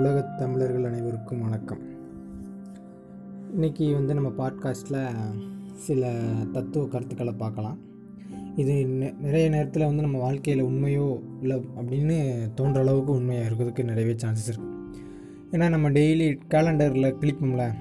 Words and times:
உலகத் 0.00 0.38
தமிழர்கள் 0.38 0.84
அனைவருக்கும் 0.84 1.40
வணக்கம். 1.40 1.78
இன்றைக்கி 3.56 3.92
வந்து 3.92 4.14
நம்ம 4.14 4.28
பாட்காஸ்ட்டில் 4.28 5.08
சில 5.72 6.12
தத்துவ 6.52 6.86
கருத்துக்களை 6.86 7.32
பார்க்கலாம். 7.32 7.78
இது 8.56 8.86
நிறைய 9.20 9.48
நேரத்தில் 9.48 9.84
வந்து 9.84 10.02
நம்ம 10.02 10.18
வாழ்க்கையில் 10.18 10.64
உண்மையோ 10.64 11.20
இல்லை 11.40 11.56
அப்படின்னு 11.56 12.50
தோன்ற 12.54 12.80
அளவுக்கு 12.80 13.12
உண்மையாக 13.12 13.48
இருக்கிறதுக்கு 13.48 13.84
நிறையவே 13.84 14.12
சான்சஸ் 14.12 14.50
இருக்குது 14.50 14.72
ஏன்னா 15.52 15.68
நம்ம 15.68 15.90
டெய்லி 15.90 16.38
கேலண்டரில் 16.48 17.16
கிளிப்போம்ல 17.20 17.74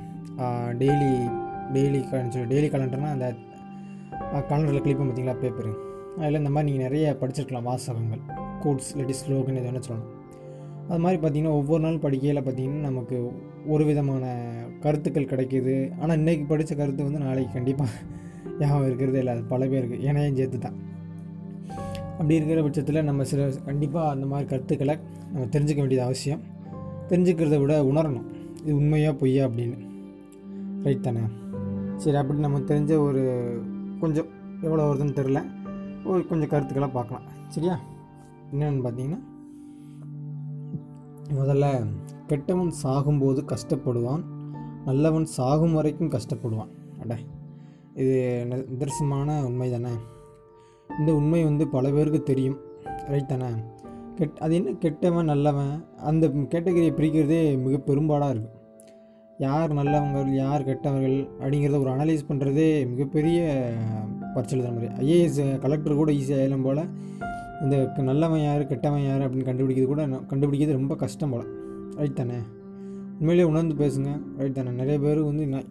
டெய்லி 0.77 1.29
டெய்லி 1.73 2.29
சொல்லி 2.29 2.55
டெய்லி 2.55 2.71
கேலண்டர்னால் 2.71 3.11
அந்த 3.11 3.35
காலண்டரில் 4.49 4.85
கிளிப்போம் 4.87 5.09
பார்த்தீங்களா 5.09 5.37
பேப்பரு 5.41 5.73
அதில் 6.17 6.37
இந்த 6.37 6.49
மாதிரி 6.49 6.71
நீங்கள் 6.71 6.91
நிறைய 6.91 7.17
படிச்சிருக்கலாம் 7.21 7.63
வாசகங்கள் 7.63 8.19
கோட்ஸ் 8.59 8.97
இல்லாட்டி 8.97 9.13
ஸ்லோகன் 9.25 9.55
எது 9.55 9.71
வேணால் 9.71 9.79
சொல்லலாம். 9.79 10.18
அது 10.89 10.99
மாதிரி 10.99 11.17
பார்த்திங்கன்னா 11.23 11.55
ஒவ்வொரு 11.59 11.81
நாள் 11.83 12.03
படிக்கையில் 12.03 12.45
பார்த்திங்கன்னா 12.45 12.87
நமக்கு 12.89 13.17
ஒரு 13.67 13.85
விதமான 13.85 14.23
கருத்துக்கள் 14.79 15.31
கிடைக்கிது. 15.31 15.75
ஆனால் 15.99 16.17
இன்றைக்கி 16.17 16.45
படித்த 16.47 16.75
கருத்து 16.75 17.03
வந்து 17.03 17.19
நாளைக்கு 17.19 17.53
கண்டிப்பாக 17.53 17.89
ஞாபகம் 18.59 18.85
இருக்கிறதே 18.85 19.19
இல்லை. 19.19 19.33
அது 19.33 19.43
பல 19.43 19.65
பேருக்கு 19.67 19.97
ஏனையும் 20.07 20.33
சேர்த்து 20.33 20.59
தான் 20.59 20.77
அப்படி 22.19 22.35
இருக்கிற 22.35 22.61
பட்சத்தில் 22.61 23.03
நம்ம 23.03 23.23
சில 23.23 23.49
கண்டிப்பாக 23.65 24.09
அந்த 24.09 24.25
மாதிரி 24.25 24.49
கருத்துக்களை 24.49 24.95
நம்ம 25.31 25.45
தெரிஞ்சுக்க 25.45 25.75
வேண்டியது 25.75 26.05
அவசியம். 26.05 26.41
தெரிஞ்சுக்கிறத 27.09 27.59
விட 27.59 27.75
உணரணும். 27.83 28.27
இது 28.63 28.75
உண்மையாக 28.75 29.15
பொய்யா 29.15 29.47
அப்படின்னு. 29.47 29.77
ரைட் 30.83 31.01
தானே? 31.01 31.23
சரி 31.95 32.17
அப்படி 32.17 32.39
நம்ம 32.39 32.59
தெரிஞ்ச 32.59 32.91
ஒரு 32.97 33.21
கொஞ்சம் 33.99 34.29
எவ்வளோ 34.61 34.83
வருதுன்னு 34.89 35.17
தெரில 35.19 35.39
ஒரு 36.05 36.21
கொஞ்சம் 36.27 36.49
கருத்துக்களை 36.49 36.89
பார்க்கலாம். 36.89 37.25
சரியா? 37.47 37.75
என்னென்னு 38.53 38.83
பார்த்தீங்கன்னா 38.85 39.21
முதல்ல 41.37 41.65
கெட்டவன் 42.27 42.71
சாகும்போது 42.83 43.39
கஷ்டப்படுவான் 43.51 44.23
நல்லவன் 44.85 45.25
சாகும் 45.25 45.73
வரைக்கும் 45.73 46.11
கஷ்டப்படுவான். 46.11 46.71
அட 47.01 47.17
இது 47.93 48.15
நிதர்சமான 48.49 49.45
உண்மை 49.45 49.71
தானே? 49.71 49.91
இந்த 50.99 51.15
உண்மை 51.15 51.43
வந்து 51.43 51.67
பல 51.67 51.89
பேருக்கு 51.89 52.21
தெரியும். 52.23 52.57
ரைட் 53.07 53.27
தானே? 53.27 53.49
கெட் 54.15 54.37
அது 54.37 54.55
என்ன 54.55 54.71
கெட்டவன் 54.71 55.25
நல்லவன்? 55.25 55.75
அந்த 56.09 56.27
கேட்டகரியை 56.27 56.93
பிரிக்கிறதே 56.99 57.41
மிக 57.65 57.77
பெரும்பாடாக 57.89 58.33
இருக்குது 58.33 58.57
யார் 59.37 59.73
நல்லவங்கள் 59.73 60.31
யார் 60.33 60.63
கெட்டவர்கள் 60.63 61.17
அப்படிங்கிறத 61.39 61.79
ஒரு 61.79 61.91
அனலைஸ் 61.95 62.29
பண்ணுறதே 62.29 62.69
மிகப்பெரிய 62.87 63.39
பரிசல் 64.35 64.65
தான் 64.65 64.77
மாதிரி. 64.77 64.89
ஐஏஎஸ் 65.03 65.59
கலெக்டர் 65.59 66.01
கூட 66.01 66.11
ஈஸியாக 66.11 66.43
ஆயிலும் 66.43 66.63
போல் 66.63 66.83
இந்த 67.61 67.85
க- 67.85 68.01
நல்லவன் 68.01 68.41
யார் 68.41 68.67
கெட்டவன் 68.67 69.01
யார் 69.01 69.21
அப்படின்னு 69.21 69.47
கண்டுபிடிக்கிறது 69.47 69.85
கூட 69.85 70.05
கண்டுபிடிக்கிறது 70.05 70.71
ரொம்ப 70.71 70.95
கஷ்டம் 70.95 71.29
போல். 71.29 71.47
ரைட் 71.95 72.15
தானே? 72.15 72.33
உண்மையிலேயே 73.19 73.43
உணர்ந்து 73.43 73.75
பேசுங்க. 73.75 74.21
ரைட் 74.37 74.53
தானே? 74.53 74.69
நிறைய 74.69 74.99
பேர் 74.99 75.19
வந்து 75.19 75.65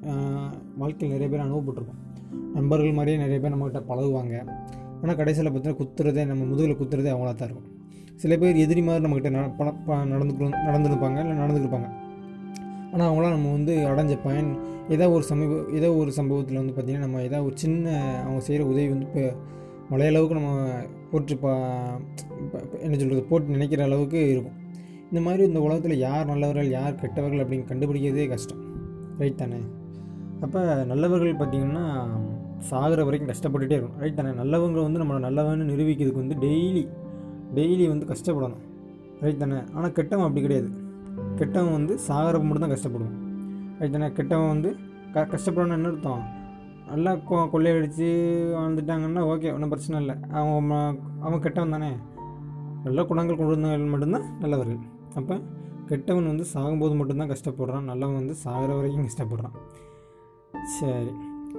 வாழ்க்கையில் 0.77 1.19
நிறைய 1.19 1.29
பேர் 1.29 1.47
அனுபவப்பட்டிருக்கோம் 1.47 1.97
நண்பர்கள் 2.55 2.93
மாதிரியே 2.93 3.27
நிறைய 3.27 3.41
பேர் 3.41 3.57
நம்மகிட்ட 3.57 3.85
பழகுவாங்க. 3.89 4.49
ஆனால் 5.03 5.17
கடைசியில் 5.17 5.53
பார்த்தீங்கன்னா 5.53 5.77
குத்துறதே 5.77 6.27
நம்ம 6.27 6.45
முதுகில் 6.45 6.77
குத்துறதே 6.77 7.17
அவங்களா 7.17 7.35
தான் 7.35 7.49
இருக்கும். 7.49 7.77
சில 8.15 8.37
பேர் 8.37 8.55
எதிரி 8.55 8.83
மாதிரி 8.83 9.05
நம்மக்கிட்ட 9.05 9.31
நட 9.31 9.49
பழ 9.49 9.73
ப- 9.73 10.05
நடந்து 10.05 10.35
நடந்துருப்பாங்க 10.45 11.21
இல்லை 11.21 11.37
நடந்துருப்பாங்க. 11.37 11.89
ஆனால் 12.93 13.13
அவங்களாம் 13.13 13.31
நம்ம 13.31 13.53
வந்து 13.53 13.77
அடைஞ்ச 13.77 14.19
பயன் 14.23 14.57
ஏதோ 14.89 15.11
ஒரு 15.11 15.23
சமீப 15.23 15.73
ஏதோ 15.73 15.95
ஒரு 15.95 16.13
சம்பவத்தில் 16.13 16.57
வந்து 16.57 16.73
பார்த்திங்கன்னா 16.73 16.99
நம்ம 16.99 17.21
ஏதாவது 17.21 17.45
ஒரு 17.45 17.59
சின்ன 17.59 18.17
அவங்க 18.23 18.41
செய்கிற 18.41 18.69
உதவி 18.69 18.89
வந்து 18.89 19.07
இப்போ 19.07 19.33
மலையளவுக்கு 19.91 20.39
நம்ம 20.39 20.71
போட்டு 21.11 21.37
பா 21.37 21.53
என்ன 22.85 22.97
சொல்கிறது 22.97 23.23
போட்டு 23.23 23.49
நினைக்கிற 23.49 23.85
அளவுக்கு 23.85 24.31
இருக்கும். 24.31 24.57
இந்த 25.11 25.21
மாதிரி 25.21 25.43
இந்த 25.45 25.61
உலகத்தில் 25.61 25.97
யார் 25.99 26.27
நல்லவர்கள் 26.27 26.71
யார் 26.71 26.95
கெட்டவர்கள் 26.95 27.43
அப்படின்னு 27.45 27.69
கண்டுபிடிக்கிறதே 27.71 28.29
கஷ்டம். 28.29 28.61
ரைட் 29.19 29.37
தானே? 29.37 29.61
அப்போ 30.41 30.85
நல்லவர்கள் 30.85 31.35
பார்த்திங்கன்னா 31.35 31.85
சாகிற 32.59 33.05
வரைக்கும் 33.05 33.31
கஷ்டப்பட்டுட்டே 33.33 33.77
இருக்கும் 33.79 33.99
ரைட் 33.99 34.15
தானே? 34.15 34.31
நல்லவங்க 34.31 34.83
வந்து 34.83 35.01
நம்மளை 35.05 35.21
நல்லவன்னு 35.29 35.71
நிரூபிக்கிறதுக்கு 35.73 36.23
வந்து 36.25 36.37
டெய்லி 36.47 36.89
டெய்லி 37.55 37.89
வந்து 37.89 38.07
கஷ்டப்படணும். 38.07 38.65
ரைட் 39.21 39.39
தானே? 39.39 39.61
ஆனால் 39.75 39.93
கெட்டவன் 39.93 40.27
அப்படி 40.27 40.43
கிடையாது. 40.47 40.71
கெட்டவன் 41.37 41.73
வந்து 41.73 41.95
சாகிறப்ப 42.09 42.43
மட்டும் 42.43 42.65
தான் 42.65 42.77
கஷ்டப்படுவான். 42.77 43.17
ரைட் 43.79 43.93
தானே? 43.93 44.13
கெட்டவன் 44.13 44.49
வந்து 44.49 44.77
க 45.13 45.29
கஷ்டப்படணும்னு 45.35 45.79
என்ன 45.79 45.89
அர்த்தம்? 45.89 46.23
நல்லா 46.89 47.13
கொ 47.29 47.37
கொள்ளையடிச்சு 47.53 48.09
வாழ்ந்துட்டாங்கன்னா 48.57 49.23
ஓகே 49.33 49.49
ஒன்றும் 49.55 49.73
பிரச்சனை 49.73 50.01
இல்லை. 50.01 50.17
அவன் 50.41 50.99
அவன் 51.21 51.41
கெட்டவன் 51.41 51.75
தானே. 51.77 51.91
நல்ல 52.85 53.05
குணங்கள் 53.05 53.37
கொண்டு 53.37 53.55
வந்தவர்கள் 53.55 53.93
மட்டும்தான் 53.95 54.27
நல்லவர்கள். 54.39 54.83
அப்போ 55.15 55.37
கெட்டவன் 55.87 56.31
வந்து 56.31 56.45
சாகும்போது 56.55 56.95
மட்டும்தான் 56.97 57.33
கஷ்டப்படுறான். 57.33 57.89
நல்லவன் 57.91 58.21
வந்து 58.21 58.35
சாகிற 58.35 58.71
வரைக்கும் 58.75 59.09
கஷ்டப்படுறான். 59.09 59.57
சரி. 60.79 61.13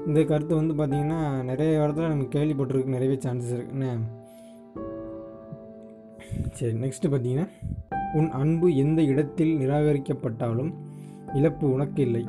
இந்த 0.07 0.19
கருத்து 0.23 0.53
வந்து 0.55 0.73
பார்த்திங்கன்னா 0.79 1.19
நிறைய 1.43 1.79
இடத்துல 1.79 2.11
நம்ம 2.13 2.27
கேள்விப்பட்டிருக்கு. 2.35 2.95
நிறையவே 2.95 3.17
சான்சஸ் 3.25 3.53
இருக்குன்னு 3.57 3.91
சரி 6.57 6.75
நெக்ஸ்ட்டு 6.83 7.11
பார்த்தீங்கன்னா 7.11 7.47
உன் 8.13 8.29
அன்பு 8.41 8.67
எந்த 8.75 9.01
இடத்தில் 9.11 9.53
நிராகரிக்கப்பட்டாலும் 9.59 10.71
இழப்பு 11.33 11.65
உனக்கு 11.71 12.01
இல்லை. 12.07 12.23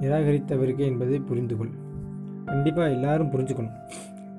நிராகரித்தவருக்கே 0.00 0.84
என்பதை 0.92 1.18
புரிந்து 1.30 1.56
கொள் 1.56 1.72
கண்டிப்பாக 2.50 2.94
எல்லாரும் 2.96 3.32
புரிஞ்சுக்கணும். 3.34 3.76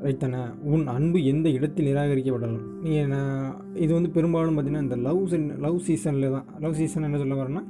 ரைட் 0.05 0.22
தானே? 0.23 0.39
உன் 0.72 0.85
அன்பு 0.95 1.17
எந்த 1.31 1.47
இடத்தில் 1.57 1.89
நிராகரிக்கப்படலாம்? 1.89 2.66
நீங்கள் 2.83 3.09
நான் 3.13 3.44
இது 3.83 3.91
வந்து 3.97 4.09
பெரும்பாலும் 4.16 4.55
பார்த்தீங்கன்னா 4.55 4.85
இந்த 4.88 4.97
லவ் 5.07 5.22
லவ் 5.66 5.77
சீசனில் 5.88 6.33
தான் 6.35 6.47
லவ் 6.63 6.77
சீசன் 6.79 7.07
என்ன 7.09 7.19
சொல்ல 7.23 7.38
வரேன்னா 7.41 7.63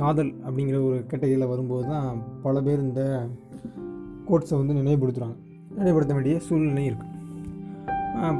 காதல் 0.00 0.32
அப்படிங்கிற 0.46 0.78
ஒரு 0.88 0.96
கேட்டகரியில் 1.10 1.50
வரும்போது 1.52 1.84
தான் 1.92 2.08
பல 2.46 2.60
பேர் 2.66 2.86
இந்த 2.88 3.02
கோட்ஸை 4.28 4.56
வந்து 4.60 4.78
நினைவுபடுத்துகிறாங்க 4.80 5.36
நினைவுபடுத்த 5.78 6.14
வேண்டிய 6.14 6.36
சூழ்நிலை 6.48 6.84
இருக்குது 6.90 7.16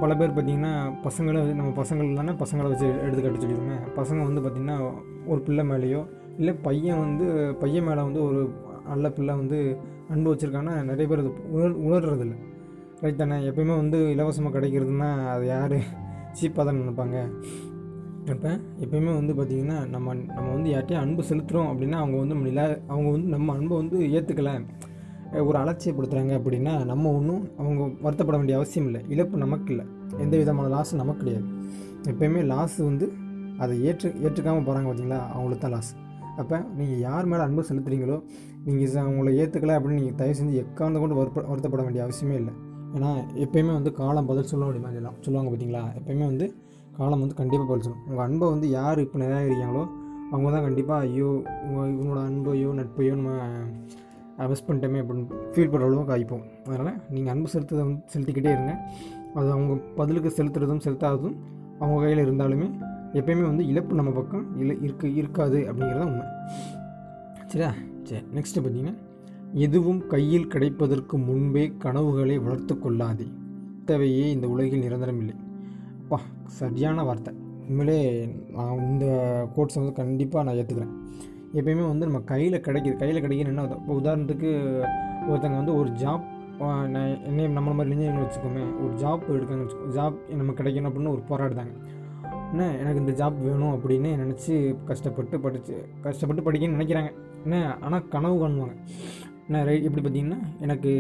பல 0.03 0.13
பேர் 0.17 0.35
பார்த்திங்கன்னா 0.37 0.73
பசங்களை 1.07 1.41
நம்ம 1.59 1.71
பசங்கள் 1.83 2.19
தானே 2.21 2.33
பசங்களை 2.43 2.69
வச்சு 2.73 2.89
எடுத்துக்காட்டு 3.05 3.43
சொல்லிடுவோமே 3.43 3.77
பசங்க 3.99 4.21
வந்து 4.29 4.43
பார்த்திங்கன்னா 4.45 4.79
ஒரு 5.27 5.41
பிள்ளை 5.47 5.65
மேலேயோ 5.71 6.01
இல்லை 6.39 6.55
பையன் 6.67 6.99
வந்து 6.99 7.27
பையன் 7.61 7.87
மேலே 7.89 8.03
வந்து 8.09 8.23
ஒரு 8.23 8.41
நல்ல 8.89 9.07
பிள்ளை 9.11 9.35
வந்து 9.35 9.59
அன்பு 10.11 10.31
வச்சுருக்காங்கன்னா 10.33 10.85
நிறைய 10.85 11.09
பேர் 11.09 11.19
அது 11.19 11.33
உணர் 11.51 11.79
உணர்றதில்ல. 11.87 12.35
ரைட் 13.01 13.17
தானே? 13.17 13.37
எப்பயுமே 13.49 13.75
வந்து 13.77 13.99
இலவசமாக 14.15 14.59
கிடைக்கிறதுனா 14.59 15.09
அது 15.29 15.47
யார்? 15.47 15.77
சீப்பாக 16.33 16.65
தான் 16.65 16.81
நினைப்பாங்க. 16.81 17.19
அப்போ 18.33 18.51
எப்பயுமே 18.85 19.13
வந்து 19.15 19.33
பார்த்திங்கன்னா 19.35 19.89
நம்ம 19.89 20.15
நம்ம 20.15 20.53
வந்து 20.53 20.71
யார்ட்டையும் 20.71 21.03
அன்பு 21.03 21.23
செலுத்துகிறோம் 21.23 21.69
அப்படின்னா 21.73 21.99
அவங்க 21.99 22.17
வந்து 22.17 22.35
நிலா 22.35 22.65
அவங்க 22.89 23.11
வந்து 23.11 23.29
நம்ம 23.29 23.55
அன்பை 23.55 23.77
வந்து 23.77 23.99
ஏற்றுக்கலை 23.99 24.55
ஒரு 25.43 25.59
அலட்சியப்படுத்துகிறாங்க 25.59 26.33
அப்படின்னா 26.39 26.85
நம்ம 26.85 27.13
ஒன்றும் 27.13 27.43
அவங்க 27.59 27.83
வருத்தப்பட 28.05 28.37
வேண்டிய 28.37 28.57
அவசியம் 28.57 28.87
இல்லை. 28.87 29.01
இழப்பு 29.09 29.39
நமக்கு 29.39 29.71
இல்லை. 29.71 29.87
எந்த 30.19 30.37
விதமான 30.37 30.69
லாஸும் 30.77 31.03
நமக்கு 31.03 31.23
கிடையாது. 31.25 31.49
எப்பயுமே 32.09 32.43
லாஸ் 32.45 32.77
வந்து 32.77 33.13
அதை 33.59 33.75
ஏற்று 33.83 34.09
ஏற்றுக்காமல் 34.25 34.67
போகிறாங்க 34.67 34.89
பார்த்தீங்களா 34.89 35.21
அவங்களுக்கு 35.35 35.65
தான் 35.65 35.73
லாஸ் 35.73 35.91
அப்போ 36.43 36.57
நீங்கள் 36.79 37.01
யார் 37.09 37.29
மேலே 37.31 37.43
அன்பு 37.47 37.63
செலுத்துறீங்களோ 37.69 38.17
நீங்கள் 38.67 38.97
அவங்கள 39.05 39.31
ஏற்றுக்கலை 39.43 39.75
அப்படின்னு 39.79 40.01
நீங்கள் 40.01 40.19
தயவு 40.21 40.39
செஞ்சு 40.41 40.57
எக்காந்த 40.63 41.01
கொண்டு 41.03 41.19
வருப்ப 41.21 41.45
வருத்தப்பட 41.53 41.83
வேண்டிய 41.87 42.03
அவசியமே 42.07 42.37
இல்லை. 42.41 42.55
ஏன்னா 42.97 43.11
எப்பயுமே 43.45 43.73
வந்து 43.79 43.91
காலம் 44.01 44.29
பதில் 44.31 44.51
சொல்ல 44.53 44.65
முடியுமா 44.69 44.89
மாதிரி 44.89 45.25
சொல்லுவாங்க 45.27 45.51
பார்த்தீங்களா? 45.53 45.83
எப்பயுமே 46.01 46.27
வந்து 46.33 46.47
காலம் 46.99 47.21
வந்து 47.23 47.37
கண்டிப்பாக 47.41 47.69
பதில் 47.71 47.85
சொல்லும். 47.87 48.05
உங்கள் 48.11 48.25
அன்பை 48.27 48.47
வந்து 48.55 48.69
யார் 48.79 49.01
இப்போ 49.05 49.19
நிராகரிக்கிறாங்களோ 49.25 49.85
அவங்க 50.31 50.49
தான் 50.55 50.65
கண்டிப்பாக 50.69 51.07
ஐயோ 51.09 51.29
உங்கள் 51.67 51.91
இவங்களோட 51.95 52.23
அன்பையோ 52.31 52.71
நட்பையோ 52.81 53.13
நம்ம 53.21 53.31
மிஸ் 54.51 54.65
பண்ணிட்டோமே 54.67 54.99
அப்படின்னு 55.03 55.25
ஃபீல் 55.53 55.71
பண்ணுற 55.73 55.87
அளவுக்கு 55.89 56.15
ஆகிப்போம். 56.17 56.43
அதனால் 56.67 56.99
நீங்கள் 57.15 57.33
அன்பு 57.35 57.49
செலுத்துறதை 57.55 57.85
வந்து 57.87 58.03
செலுத்திக்கிட்டே 58.15 58.51
இருங்க. 58.57 58.75
அது 59.37 59.49
அவங்க 59.55 59.73
பதிலுக்கு 60.01 60.31
செலுத்துறதும் 60.39 60.83
செலுத்தாததும் 60.87 61.37
அவங்க 61.81 61.99
கையில் 62.05 62.23
இருந்தாலுமே 62.27 62.69
எப்பயுமே 63.13 63.43
வந்து 63.43 63.67
இழப்பு 63.67 63.95
நம்ம 63.95 64.11
பக்கம் 64.11 64.59
இல்லை 64.59 64.79
இருக்கு 64.83 65.15
இருக்காது 65.15 65.59
அப்படிங்கிறது 65.61 66.05
உண்மை. 66.05 66.27
சரியா? 67.47 67.75
சரி 68.03 68.25
நெக்ஸ்ட்டு 68.35 68.63
பார்த்தீங்கன்னா 68.63 68.95
எதுவும் 69.53 70.07
கையில் 70.07 70.47
கிடைப்பதற்கு 70.47 71.19
முன்பே 71.19 71.73
கனவுகளை 71.79 72.39
வளர்த்து 72.39 72.79
கொள்ளாதே. 72.79 73.27
தேவையே 73.85 74.31
இந்த 74.31 74.49
உலகில் 74.49 74.81
நிரந்தரம் 74.81 75.19
இல்லை. 75.19 75.35
அப்பா 75.99 76.21
சரியான 76.45 77.03
வார்த்தை. 77.03 77.35
உண்மையிலே 77.69 78.27
நான் 78.51 78.79
இந்த 78.79 79.07
கோட்ஸை 79.57 79.75
வந்து 79.75 79.93
கண்டிப்பாக 79.93 80.45
நான் 80.45 80.55
ஏற்றுக்கிறேன் 80.55 80.95
எப்பயுமே 81.55 81.87
வந்து 81.87 82.07
நம்ம 82.07 82.21
கையில் 82.21 82.61
கிடைக்கிது 82.61 82.97
கையில் 82.97 83.23
கிடைக்கிது 83.23 83.47
என்ன 83.47 83.63
இப்போ 83.63 83.95
உதாரணத்துக்கு 83.95 84.51
ஒருத்தங்க 85.29 85.57
வந்து 85.57 85.75
ஒரு 85.75 85.91
ஜாப் 85.91 86.25
நான் 86.59 87.25
என்னையும் 87.25 87.57
நம்மள 87.57 87.75
மாதிரி 87.75 87.91
இளைஞர்கள் 87.91 88.25
வச்சுக்கோமே 88.25 88.63
ஒரு 88.85 88.93
ஜாப் 88.95 89.33
எடுக்காங்க 89.33 89.65
வச்சுக்கோ 89.65 89.89
ஜாப் 89.95 90.17
நமக்கு 90.37 90.63
கிடைக்கணும் 90.63 90.87
அப்படின்னு 90.87 91.09
ஒரு 91.09 91.23
போராடுதாங்க 91.29 91.73
என்ன 92.51 92.77
எனக்கு 92.77 93.05
இந்த 93.05 93.13
ஜாப் 93.13 93.43
வேணும் 93.43 93.75
அப்படின்னு 93.75 94.19
நினச்சி 94.23 94.77
கஷ்டப்பட்டு 94.85 95.41
படித்து 95.41 95.89
கஷ்டப்பட்டு 96.01 96.53
படிக்கணும்னு 96.53 96.81
நினைக்கிறாங்க. 96.81 97.13
என்ன? 97.43 97.77
ஆனால் 97.81 98.09
கனவு 98.09 98.49
காணுவாங்க. 98.49 98.75
என்ன 99.47 99.65
ரைட் 99.65 99.83
எப்படி 99.83 100.09
பார்த்தீங்கன்னா 100.09 100.39
எனக்கு 100.61 100.93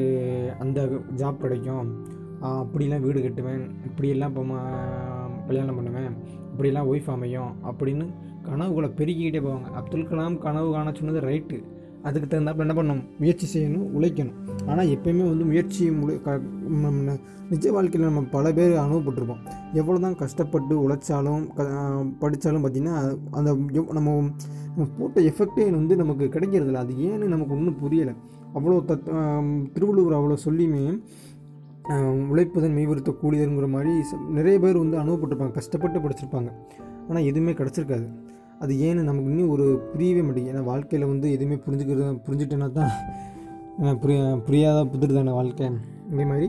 அந்த 0.58 0.84
ஜாப் 1.16 1.36
கிடைக்கும். 1.36 2.06
அப்படிலாம் 2.42 3.00
வீடு 3.00 3.20
கட்டுவேன். 3.20 3.70
இப்படியெல்லாம் 3.84 4.28
இப்போ 4.28 4.44
கல்யாணம் 5.46 5.74
பண்ணுவேன். 5.74 6.16
இப்படியெல்லாம் 6.50 6.92
ஒய்ஃப் 6.92 7.10
அமையும் 7.10 7.52
அப்படின்னு 7.64 8.06
கனவுகளை 8.42 8.90
பெருக்கிக்கிட்டே 8.96 9.44
போவாங்க. 9.44 9.62
அப்துல் 9.62 10.08
கலாம் 10.08 10.38
கனவு 10.38 10.72
காண 10.72 10.92
சொன்னது 10.92 11.20
ரைட்டு 11.20 11.64
அதுக்கு 12.06 12.26
தகுந்தாப்புல 12.32 12.64
என்ன 12.66 12.74
பண்ணணும்? 12.78 13.04
முயற்சி 13.20 13.46
செய்யணும் 13.52 13.86
உழைக்கணும். 13.96 14.36
ஆனால் 14.70 14.90
எப்பயுமே 14.94 15.24
வந்து 15.30 15.44
முயற்சி 15.50 15.84
முழு 16.00 16.14
க 16.26 16.34
நம்ம 16.84 17.14
நிஜ 17.52 17.70
வாழ்க்கையில் 17.76 18.08
நம்ம 18.08 18.22
பல 18.34 18.52
பேர் 18.58 18.74
அனுபவப்பட்டிருப்போம். 18.84 19.42
எவ்வளோ 19.80 19.98
தான் 20.06 20.18
கஷ்டப்பட்டு 20.22 20.74
உழைச்சாலும் 20.84 21.44
க 21.58 21.66
படித்தாலும் 22.22 22.64
பார்த்திங்கன்னா 22.64 22.96
அந்த 23.38 23.50
நம்ம 23.98 24.18
போட்ட 24.98 25.20
எஃபெக்டே 25.30 25.64
வந்து 25.78 25.94
நமக்கு 26.02 26.26
கிடைக்கிறதில்ல 26.34 26.84
அது 26.84 26.94
ஏன்னு 27.08 27.32
நமக்கு 27.34 27.56
ஒன்றும் 27.58 27.80
புரியலை. 27.82 28.14
அவ்வளோ 28.56 28.76
தத் 28.90 29.08
திருவள்ளுவர் 29.74 30.18
அவ்வளோ 30.18 30.36
சொல்லியுமே 30.46 30.84
உழைப்பதன் 32.32 32.76
மெய்வருத்த 32.78 33.10
கூலியருங்கிற 33.20 33.66
மாதிரி 33.74 33.92
நிறைய 34.38 34.56
பேர் 34.64 34.82
வந்து 34.82 34.96
அனுபவப்பட்டிருப்பாங்க 35.02 35.56
கஷ்டப்பட்டு 35.58 35.98
படிச்சிருப்பாங்க. 36.04 36.50
ஆனால் 37.08 37.26
எதுவுமே 37.30 37.52
கிடச்சிருக்காது. 37.60 38.06
அது 38.62 38.72
ஏன்னு 38.86 39.08
நமக்கு 39.08 39.30
இன்னும் 39.32 39.52
ஒரு 39.54 39.66
புரியவே 39.92 40.22
மாட்டேங்குது. 40.26 40.52
ஏன்னா 40.54 40.64
வாழ்க்கையில் 40.72 41.10
வந்து 41.12 41.26
எதுவுமே 41.36 41.58
புரிஞ்சுக்கிறது 41.66 42.06
புரிஞ்சுட்டேன்னா 42.26 42.68
தான் 42.78 42.92
புரிய 44.02 44.20
புரியாத 44.46 44.78
புதிர் 44.92 45.12
வாழ்க்கை. 45.38 45.66
இதே 46.12 46.24
மாதிரி 46.30 46.46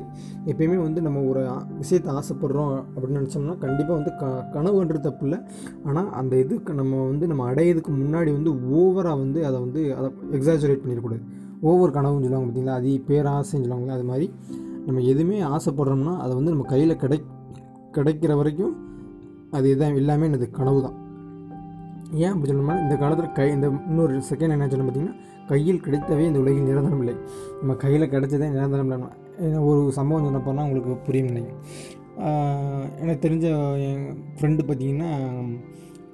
எப்பயுமே 0.51 0.77
வந்து 0.85 0.99
நம்ம 1.05 1.21
ஒரு 1.31 1.41
விஷயத்தை 1.81 2.09
ஆசைப்படுறோம் 2.19 2.71
அப்படின்னு 2.93 3.19
நினச்சோம்னா 3.19 3.55
கண்டிப்பாக 3.63 3.95
வந்து 3.99 4.11
க 4.21 4.25
கனவுன்றது 4.53 5.01
தப்பு 5.07 5.25
இல்லை. 5.27 5.39
ஆனால் 5.87 6.09
அந்த 6.19 6.33
இதுக்கு 6.43 6.73
நம்ம 6.79 7.01
வந்து 7.09 7.27
நம்ம 7.31 7.45
அடையிறதுக்கு 7.51 7.93
முன்னாடி 7.99 8.31
வந்து 8.37 8.51
ஓவராக 8.77 9.17
வந்து 9.23 9.41
அதை 9.49 9.57
வந்து 9.65 9.81
அதை 9.97 10.09
எக்ஸாஜுரேட் 10.37 10.81
பண்ணிடக்கூடாது. 10.83 11.23
ஓவர் 11.71 11.95
கனவுன்னு 11.97 12.25
சொல்லுவாங்க 12.27 12.47
பார்த்தீங்களா? 12.47 12.77
அது 12.81 12.91
பேராசைன்னு 13.09 13.65
சொல்லுவாங்க 13.65 13.93
அது 13.97 14.07
மாதிரி 14.11 14.27
நம்ம 14.87 15.01
எதுவுமே 15.13 15.39
ஆசைப்படுறோம்னா 15.55 16.15
அதை 16.23 16.31
வந்து 16.39 16.53
நம்ம 16.55 16.67
கையில் 16.73 17.01
கிடை 17.03 17.19
கிடைக்கிற 17.97 18.33
வரைக்கும் 18.41 18.73
அது 19.57 19.67
இதான் 19.75 19.99
எல்லாமே 20.01 20.25
எனது 20.31 20.47
கனவு 20.57 20.79
தான் 20.87 20.97
ஏன் 22.23 22.31
அப்படி 22.33 22.49
சொல்லணும்னா 22.51 22.77
இந்த 22.83 22.95
காலத்தில் 23.01 23.35
கை 23.39 23.47
இந்த 23.55 23.67
இன்னொரு 23.89 24.13
செகண்ட் 24.29 24.55
என்ன 24.55 24.67
சொல்லணும் 24.71 24.89
பார்த்தீங்கன்னா 24.89 25.17
கையில் 25.51 25.81
கிடைத்தவே 25.85 26.23
இந்த 26.29 26.39
உலகில் 26.43 26.69
நிரந்தரம் 26.69 27.01
இல்லை. 27.03 27.15
நம்ம 27.59 27.75
கையில் 27.83 28.11
கிடைச்சதே 28.13 28.47
நிரந்தரம் 28.55 28.87
இல்லை 28.87 29.09
ஏன்னா 29.45 29.59
ஒரு 29.69 29.81
சம்பவம் 29.97 30.25
சொன்ன 30.27 30.41
போனால் 30.47 30.65
உங்களுக்கு 30.67 30.95
புரியும் 31.07 31.29
நினைக்கிறேன். 31.31 31.61
எனக்கு 33.01 33.21
தெரிஞ்ச 33.25 33.45
என் 33.87 34.07
ஃப்ரெண்டு 34.37 34.63
பார்த்தீங்கன்னா 34.69 35.11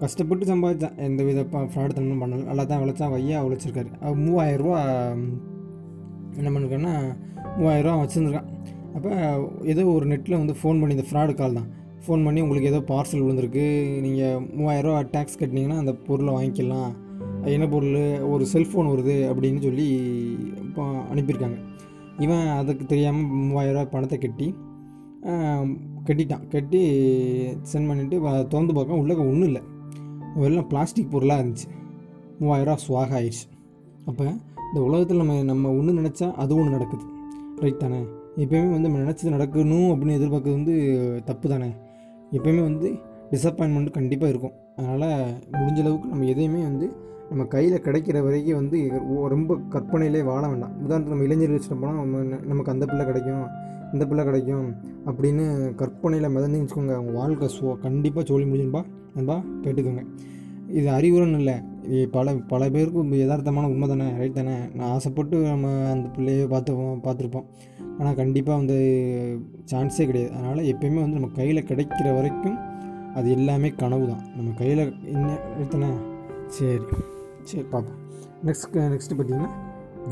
கஷ்டப்பட்டு 0.02 0.46
சம்பாதிச்சான். 0.52 0.98
எந்த 1.08 1.24
வித 1.28 1.44
ஃப்ராடுத்தனமும் 1.74 2.24
பண்ணல. 2.24 2.44
நல்லா 2.50 2.64
தான் 2.72 2.82
உழைச்சா 2.84 3.08
வையா 3.16 3.38
உழைச்சிருக்காரு. 3.48 3.92
அவர் 4.04 4.20
மூவாயிரரூவா 4.26 4.82
என்ன 6.40 6.50
பண்ணிருக்கான்னா 6.54 6.94
மூவாயிரரூவா 7.60 7.96
வச்சுருந்துருக்கான். 8.02 8.52
அப்போ 8.96 9.12
ஏதோ 9.72 9.86
ஒரு 9.98 10.06
நெட்டில் 10.12 10.42
வந்து 10.42 10.56
ஃபோன் 10.60 10.80
பண்ணி 10.82 10.96
இந்த 10.98 11.08
ஃப்ராடு 11.10 11.34
கால் 11.42 11.58
தான். 11.60 11.70
ஃபோன் 12.06 12.26
பண்ணி 12.26 12.40
உங்களுக்கு 12.46 12.72
ஏதோ 12.72 12.80
பார்சல் 12.92 13.24
விழுந்திருக்கு 13.24 13.66
நீங்கள் 14.06 14.42
மூவாயிரரூவா 14.58 15.00
டேக்ஸ் 15.16 15.40
கட்டினீங்கன்னா 15.42 15.78
அந்த 15.84 15.94
பொருளை 16.08 16.32
வாங்கிக்கலாம். 16.36 16.92
என்ன 17.56 17.66
பொருள்? 17.74 18.00
ஒரு 18.34 18.44
செல்ஃபோன் 18.54 18.92
வருது 18.94 19.16
அப்படின்னு 19.32 19.60
சொல்லி 19.68 19.88
இப்போ 20.66 20.84
அனுப்பியிருக்காங்க. 21.14 21.60
இவன் 22.26 22.46
அதுக்கு 22.60 22.84
தெரியாமல் 22.92 23.32
மூவாயிரரூவா 23.50 23.86
பணத்தை 23.96 24.18
கட்டி 24.26 24.48
கட்டிட்டான். 26.08 26.44
கட்டி 26.54 26.82
சென்ட் 27.72 27.90
பண்ணிவிட்டு 27.90 28.18
திறந்து 28.52 28.74
பார்க்க 28.78 29.02
உள்ளே 29.02 29.16
ஒன்றும் 29.30 29.48
இல்லை. 29.50 29.62
வெள்ளம் 30.42 30.68
பிளாஸ்டிக் 30.72 31.14
பொருளாக 31.14 31.42
இருந்துச்சு. 31.42 31.70
மூவாயிரரூவா 32.42 32.78
சுவாக 32.86 33.16
ஆயிடுச்சு. 33.20 33.46
அப்போ 34.10 34.26
இந்த 34.68 34.80
உலகத்தில் 34.88 35.22
நம்ம 35.22 35.40
நம்ம 35.50 35.72
ஒன்று 35.80 36.00
நினச்சா 36.02 36.28
அது 36.44 36.54
ஒன்று 36.60 36.76
நடக்குது. 36.76 37.06
ரைட் 37.64 37.82
தானே? 37.84 38.00
எப்பயுமே 38.44 38.70
வந்து 38.76 38.88
நம்ம 38.88 39.02
நினச்சது 39.06 39.36
நடக்கணும் 39.36 39.90
அப்படின்னு 39.92 40.18
எதிர்பார்க்குறது 40.20 40.60
வந்து 40.60 40.76
தப்பு 41.30 41.48
தானே? 41.54 41.70
எப்பயுமே 42.38 42.64
வந்து 42.70 42.88
டிசப்பாயின்மெண்ட் 43.32 43.98
கண்டிப்பாக 43.98 44.32
இருக்கும். 44.34 44.56
அதனால் 44.80 45.10
முடிஞ்ச 45.60 45.80
அளவுக்கு 45.84 46.12
நம்ம 46.14 46.26
எதையுமே 46.34 46.62
வந்து 46.70 46.88
நம்ம 47.30 47.44
கையில் 47.54 47.84
கிடைக்கிற 47.86 48.18
வரைக்கும் 48.26 48.60
வந்து 48.62 48.78
ரொம்ப 49.34 49.58
கற்பனையிலே 49.74 50.22
வாழ 50.32 50.42
வேண்டாம். 50.52 50.74
உதாரணத்துக்கு 50.86 51.16
நம்ம 51.16 51.28
இளைஞர் 51.28 51.54
வச்சுட்டு 51.56 51.80
போனால் 51.84 52.00
நம்ம 52.02 52.40
நமக்கு 52.52 52.74
அந்த 52.74 52.86
பிள்ளை 52.92 53.06
கிடைக்கும் 53.06 53.46
இந்த 53.94 54.04
பிள்ளை 54.10 54.24
கிடைக்கும் 54.26 54.68
அப்படின்னு 55.10 55.44
கற்பனையில் 55.82 56.34
மிதந்து 56.36 56.60
வச்சுக்கோங்க 56.62 56.94
அவங்க 57.00 57.12
வாழ்க்கை 57.20 57.50
சோ 57.58 57.66
கண்டிப்பாக 57.86 58.26
சொல்லி 58.32 58.48
முடிஞ்சுன்பா 58.52 58.82
நண்பா 59.16 59.38
கேட்டுக்கோங்க. 59.64 60.04
இது 60.80 60.88
அறிவுரைன்னு 60.98 61.40
இல்லை. 61.42 61.56
இது 61.94 62.04
பல 62.16 62.34
பல 62.52 62.62
பேருக்கு 62.76 63.20
யதார்த்தமான 63.22 63.70
உண்மை 63.74 63.88
தானே 63.92 64.08
ரைட் 64.20 64.40
தானே? 64.40 64.56
நான் 64.78 64.92
ஆசைப்பட்டு 64.96 65.36
நம்ம 65.52 65.74
அந்த 65.94 66.08
பிள்ளையை 66.16 66.46
பார்த்து 66.54 66.74
பார்த்துருப்போம். 67.06 67.46
ஆனால் 68.00 68.18
கண்டிப்பாக 68.22 68.60
வந்து 68.62 68.78
சான்ஸே 69.72 70.06
கிடையாது. 70.10 70.32
அதனால் 70.38 70.70
எப்பயுமே 70.72 71.00
வந்து 71.04 71.20
நம்ம 71.20 71.30
கையில் 71.40 71.68
கிடைக்கிற 71.70 72.08
வரைக்கும் 72.18 72.58
அது 73.20 73.28
எல்லாமே 73.38 73.70
கனவு 73.82 74.06
தான். 74.12 74.24
நம்ம 74.38 74.50
கையில் 74.62 74.84
என்ன 75.14 75.28
எடுத்தனே 75.58 75.92
சரி 76.56 76.80
சரி 77.50 77.66
பார்ப்போம். 77.74 78.02
நெக்ஸ்ட் 78.48 78.76
நெக்ஸ்ட்டு 78.94 79.18
பார்த்தீங்கன்னா 79.20 79.52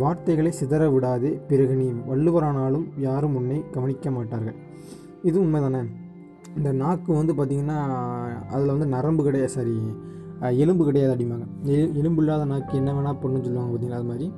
வார்த்தைகளை 0.01 0.51
சிதற 0.60 0.83
விடாதே 0.94 1.31
பிறகு 1.50 1.74
நீ 1.81 1.88
வள்ளுவரானாலும் 2.12 2.88
யாரும் 3.07 3.36
உன்னை 3.39 3.57
கவனிக்க 3.75 4.12
மாட்டார்கள். 4.18 4.57
இது 5.30 5.36
உண்மை 5.44 5.60
தானே? 5.65 5.81
இந்த 6.57 6.69
நாக்கு 6.81 7.12
வந்து 7.19 7.33
பார்த்திங்கன்னா 7.38 7.77
அதில் 8.54 8.74
வந்து 8.75 8.88
நரம்பு 8.95 9.21
கிடையாது 9.27 9.54
சரி 9.57 9.75
எலும்பு 10.41 10.85
கிடையாது 10.85 11.13
அப்படிம்பாங்க 11.13 11.45
எலும்பு 12.00 12.21
இல்லாத 12.21 12.45
நாக்கு 12.45 12.77
என்ன 12.77 12.94
வேணால் 12.94 13.19
பண்ணுன்னு 13.24 13.44
சொல்லுவாங்க 13.44 13.71
பார்த்தீங்களா? 13.71 13.95
அது 13.95 14.03
மாதிரி. 14.03 14.31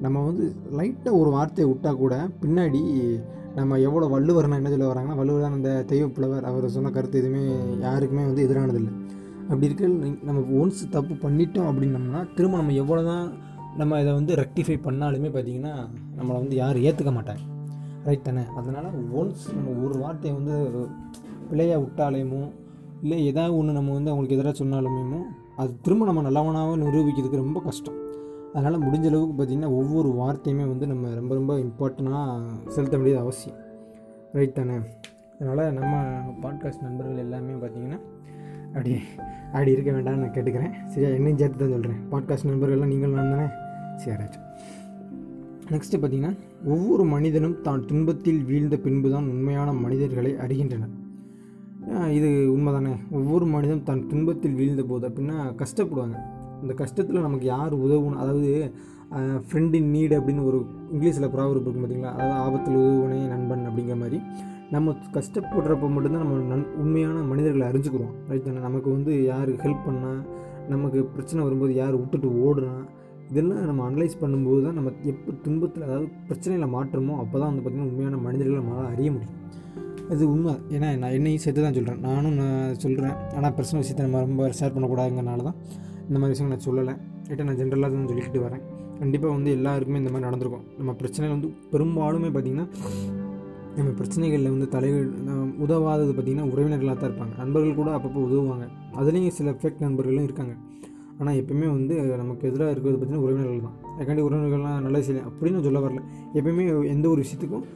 நம்ம 0.00 0.24
வந்து 0.24 0.56
லைட்டாக 0.72 1.16
ஒரு 1.16 1.30
வார்த்தையை 1.30 1.72
விட்டால் 1.72 1.96
கூட 1.96 2.30
பின்னாடி 2.42 2.80
நம்ம 3.54 3.78
எவ்வளோ 3.78 4.06
வள்ளுவர்னா 4.06 4.56
என்ன 4.56 4.68
சொல்ல 4.68 4.94
வராங்கன்னா 4.94 5.16
வள்ளுவர் 5.16 5.42
அந்த 5.42 5.82
தெய்வ 5.82 6.08
புலவர் 6.08 6.44
அவர் 6.44 6.68
சொன்ன 6.68 6.90
கருத்து 6.90 7.18
எதுவுமே 7.18 7.42
யாருக்குமே 7.80 8.24
வந்து 8.24 8.48
எதிரானதில்லை 8.48 8.92
அப்படி 9.48 9.66
இருக்க 9.66 9.86
நம்ம 10.22 10.40
ஒன்ஸ் 10.40 10.90
தப்பு 10.90 11.14
பண்ணிட்டோம் 11.14 11.68
அப்படின்னம்னா 11.70 12.34
திரும்ப 12.34 12.56
நம்ம 12.56 12.72
எவ்வளோ 12.72 13.04
தான் 13.04 13.32
நம்ம 13.76 14.00
இதை 14.00 14.12
வந்து 14.12 14.34
ரெக்டிஃபை 14.34 14.76
பண்ணாலுமே 14.84 15.28
பார்த்திங்கன்னா 15.28 15.74
நம்மளை 16.16 16.36
வந்து 16.36 16.56
யாரும் 16.56 16.82
ஏற்றுக்க 16.82 17.12
மாட்டாங்க. 17.12 17.42
ரைட் 18.04 18.22
தானே? 18.22 18.42
அதனால் 18.56 18.84
ஒன்ஸ் 19.12 19.54
நம்ம 19.54 19.86
ஒரு 19.86 19.98
வார்த்தையை 19.98 20.38
வந்து 20.38 20.78
பிழையாக 21.50 21.82
விட்டாலேமோ 21.82 22.50
இல்லை 23.02 23.26
ஏதாவது 23.26 23.56
ஒன்று 23.56 23.72
நம்ம 23.72 23.92
வந்து 23.92 24.10
அவங்களுக்கு 24.10 24.36
எதிராக 24.36 24.64
சொன்னாலுமேமோ 24.64 25.20
அது 25.56 25.80
திரும்ப 25.80 26.04
நம்ம 26.04 26.22
நல்லவனாக 26.22 26.76
நிரூபிக்கிறதுக்கு 26.76 27.42
ரொம்ப 27.44 27.60
கஷ்டம். 27.60 27.94
அதனால் 28.52 28.82
முடிஞ்ச 28.82 29.06
அளவுக்கு 29.06 29.44
பார்த்திங்கன்னா 29.44 29.70
ஒவ்வொரு 29.70 30.08
வார்த்தையுமே 30.08 30.66
வந்து 30.66 30.86
நம்ம 30.86 31.14
ரொம்ப 31.14 31.34
ரொம்ப 31.34 31.54
இம்பார்ட்டண்ட்டாக 31.54 32.46
செலுத்த 32.66 32.96
வேண்டியது 32.96 33.22
அவசியம். 33.22 33.58
ரைட் 34.32 34.54
தானே? 34.54 34.76
அதனால் 35.40 35.72
நம்ம 35.72 35.96
பாட்காஸ்ட் 36.42 36.80
நண்பர்கள் 36.80 37.16
எல்லாமே 37.16 37.52
பார்த்திங்கன்னா 37.52 38.00
அப்படி 38.66 38.94
அப்படி 39.52 39.70
இருக்க 39.70 39.90
வேண்டாம்னு 39.90 40.22
நான் 40.22 40.32
கேட்டுக்கிறேன். 40.32 40.72
சரியா? 40.86 41.08
என்னையும் 41.08 41.38
சேர்த்து 41.38 41.58
தான் 41.58 41.70
சொல்கிறேன் 41.70 42.00
பாட்காஸ்ட் 42.10 42.48
நண்பர்கள்லாம் 42.48 42.86
நீங்கள் 42.86 43.10
நான் 43.10 43.30
தானே? 43.30 43.46
சரி 43.96 44.24
நெக்ஸ்ட்டு 45.70 45.98
பார்த்தீங்கன்னா 46.00 46.36
ஒவ்வொரு 46.64 47.04
மனிதனும் 47.04 47.62
தான் 47.62 47.86
துன்பத்தில் 47.86 48.42
வீழ்ந்த 48.42 48.76
பின்பு 48.76 49.10
தான் 49.10 49.28
உண்மையான 49.28 49.72
மனிதர்களை 49.72 50.32
அறிகின்றனர். 50.32 50.97
இது 52.16 52.28
உண்மைதானே. 52.54 52.92
ஒவ்வொரு 53.18 53.44
மனிதனும் 53.46 53.86
தன் 53.88 54.06
துன்பத்தில் 54.10 54.56
வீழ்ந்த 54.60 54.82
போது 54.82 55.04
அப்படின்னா 55.08 55.36
கஷ்டப்படுவாங்க. 55.62 56.16
அந்த 56.62 56.72
கஷ்டத்தில் 56.82 57.26
நமக்கு 57.26 57.46
யார் 57.54 57.74
உதவணும் 57.84 58.20
அதாவது 58.22 58.50
ஃப்ரெண்டு 59.48 59.78
நீடு 59.94 60.14
அப்படின்னு 60.18 60.42
ஒரு 60.50 60.58
இங்கிலீஷில் 60.94 61.32
ப்ராவர்ப் 61.34 61.66
இருக்கும் 61.66 61.84
பார்த்தீங்களா 61.84 62.12
அதாவது 62.16 62.38
ஆபத்தில் 62.44 62.78
உதவுனே 62.82 63.20
நண்பன் 63.34 63.64
அப்படிங்கிற 63.68 63.96
மாதிரி. 64.02 64.18
நம்ம 64.74 64.94
கஷ்டப்படுறப்ப 65.16 65.88
மட்டும்தான் 65.94 66.24
நம்ம 66.24 66.40
நன் 66.52 66.66
உண்மையான 66.82 67.22
மனிதர்களை 67.30 67.66
அறிஞ்சுக்கிறோம். 67.70 68.12
ரைட் 68.30 68.46
தானே? 68.48 68.60
நமக்கு 68.68 68.88
வந்து 68.96 69.12
யார் 69.24 69.50
ஹெல்ப் 69.64 69.86
பண்ணால் 69.86 70.20
நமக்கு 70.68 71.00
பிரச்சனை 71.14 71.40
வரும்போது 71.44 71.74
யார் 71.74 71.94
விட்டுட்டு 72.00 72.30
ஓடுனா 72.46 72.74
இதெல்லாம் 73.30 73.64
நம்ம 73.70 73.82
அனலைஸ் 73.90 74.20
பண்ணும்போது 74.20 74.60
தான் 74.66 74.76
நம்ம 74.78 74.90
எப்போ 75.12 75.32
துன்பத்தில் 75.46 75.86
அதாவது 75.88 76.06
பிரச்சனையில் 76.28 76.72
மாற்றமோ 76.76 77.14
அப்போ 77.22 77.36
தான் 77.38 77.50
வந்து 77.50 77.62
பார்த்திங்கன்னா 77.62 77.90
உண்மையான 77.92 78.20
மனிதர்களை 78.26 78.58
நம்மளால் 78.60 78.92
அறிய 78.94 79.10
முடியும். 79.10 79.36
அது 80.12 80.22
உண்மை. 80.32 80.52
ஏன்னா 80.74 80.88
நான் 81.02 81.14
என்னையும் 81.18 81.42
சேர்த்து 81.44 81.64
தான் 81.64 81.76
சொல்கிறேன் 81.78 82.00
நானும் 82.08 82.36
நான் 82.40 82.78
சொல்கிறேன் 82.84 83.14
ஆனால் 83.36 83.54
பர்சனல் 83.56 83.82
விஷயத்தை 83.82 84.04
நம்ம 84.06 84.20
ரொம்ப 84.26 84.42
ஷேர் 84.58 84.74
பண்ணக்கூடாதுங்கிறனால 84.74 85.44
தான் 85.48 85.58
இந்த 86.08 86.18
மாதிரி 86.20 86.32
விஷயம் 86.34 86.52
நான் 86.54 86.66
சொல்லலை. 86.66 86.94
ஏட்டா 87.30 87.46
நான் 87.48 87.58
ஜென்ரலாக 87.60 87.90
தான் 87.94 88.10
சொல்லிக்கிட்டு 88.10 88.42
வரேன். 88.46 88.62
கண்டிப்பாக 89.00 89.32
வந்து 89.36 89.50
எல்லாருக்குமே 89.56 89.98
இந்த 90.02 90.10
மாதிரி 90.12 90.26
நடந்திருக்கும். 90.28 90.64
நம்ம 90.78 90.92
பிரச்சனைகள் 91.00 91.36
வந்து 91.36 91.50
பெரும்பாலுமே 91.72 92.30
பார்த்திங்கன்னா 92.36 92.68
நம்ம 93.78 93.90
பிரச்சனைகளில் 93.98 94.52
வந்து 94.54 94.68
தலைகள் 94.74 95.08
உதவாதது 95.64 96.12
பார்த்திங்கன்னா 96.14 96.46
உறவினர்களாக 96.52 96.96
தான் 97.00 97.08
இருப்பாங்க. 97.10 97.34
நண்பர்கள் 97.42 97.78
கூட 97.80 97.90
அப்பப்போ 97.96 98.22
உதவுவாங்க. 98.28 98.66
அதுலேயும் 99.00 99.36
சில 99.38 99.50
ஃபேக் 99.60 99.84
நண்பர்களும் 99.86 100.26
இருக்காங்க. 100.28 100.54
ஆனால் 101.20 101.36
எப்பயுமே 101.40 101.68
வந்து 101.76 101.94
நமக்கு 102.22 102.48
எதிராக 102.50 102.72
இருக்கிறது 102.72 102.96
பார்த்திங்கன்னா 102.96 103.26
உறவினர்கள் 103.26 103.66
தான். 103.66 103.76
ஏற்காண்டி 104.00 104.24
உறவினர்கள்லாம் 104.28 104.82
நல்ல 104.86 104.98
செய்யலை. 105.06 105.22
அப்படின்னு 105.30 105.60
சொல்ல 105.66 105.78
வரல. 105.86 106.02
எப்பயுமே 106.38 106.66
எந்த 106.94 107.06
ஒரு 107.12 107.20
விஷயத்துக்கும் 107.24 107.66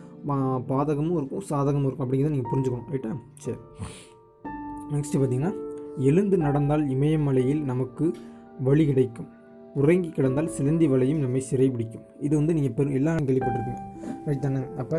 பாதகமும் 0.70 1.16
இருக்கும் 1.18 1.44
சாதகமும் 1.50 1.86
இருக்கும் 1.88 2.06
அப்படிங்கிறத 2.06 2.34
நீங்கள் 2.34 2.50
புரிஞ்சுக்கணும் 2.52 2.90
ரைட்டா 2.94 3.12
சரி. 3.44 3.58
நெக்ஸ்ட்டு 4.94 5.20
பார்த்தீங்கன்னா 5.20 5.52
எழுந்து 6.08 6.36
நடந்தால் 6.46 6.84
இமயமலையில் 6.94 7.62
நமக்கு 7.70 8.04
வழி 8.66 8.84
கிடைக்கும். 8.90 9.28
உறங்கி 9.80 10.08
கிடந்தால் 10.16 10.50
சிலந்தி 10.56 10.86
வலையும் 10.92 11.20
நம்மை 11.24 11.40
சிறை 11.50 11.68
பிடிக்கும். 11.74 12.04
இது 12.26 12.34
வந்து 12.40 12.54
நீங்கள் 12.56 12.74
பெரும் 12.78 12.96
எல்லாம் 12.98 13.26
கேள்விப்பட்டிருக்கீங்க 13.28 13.82
ரைட் 14.26 14.44
தானே? 14.46 14.62
அப்போ 14.82 14.98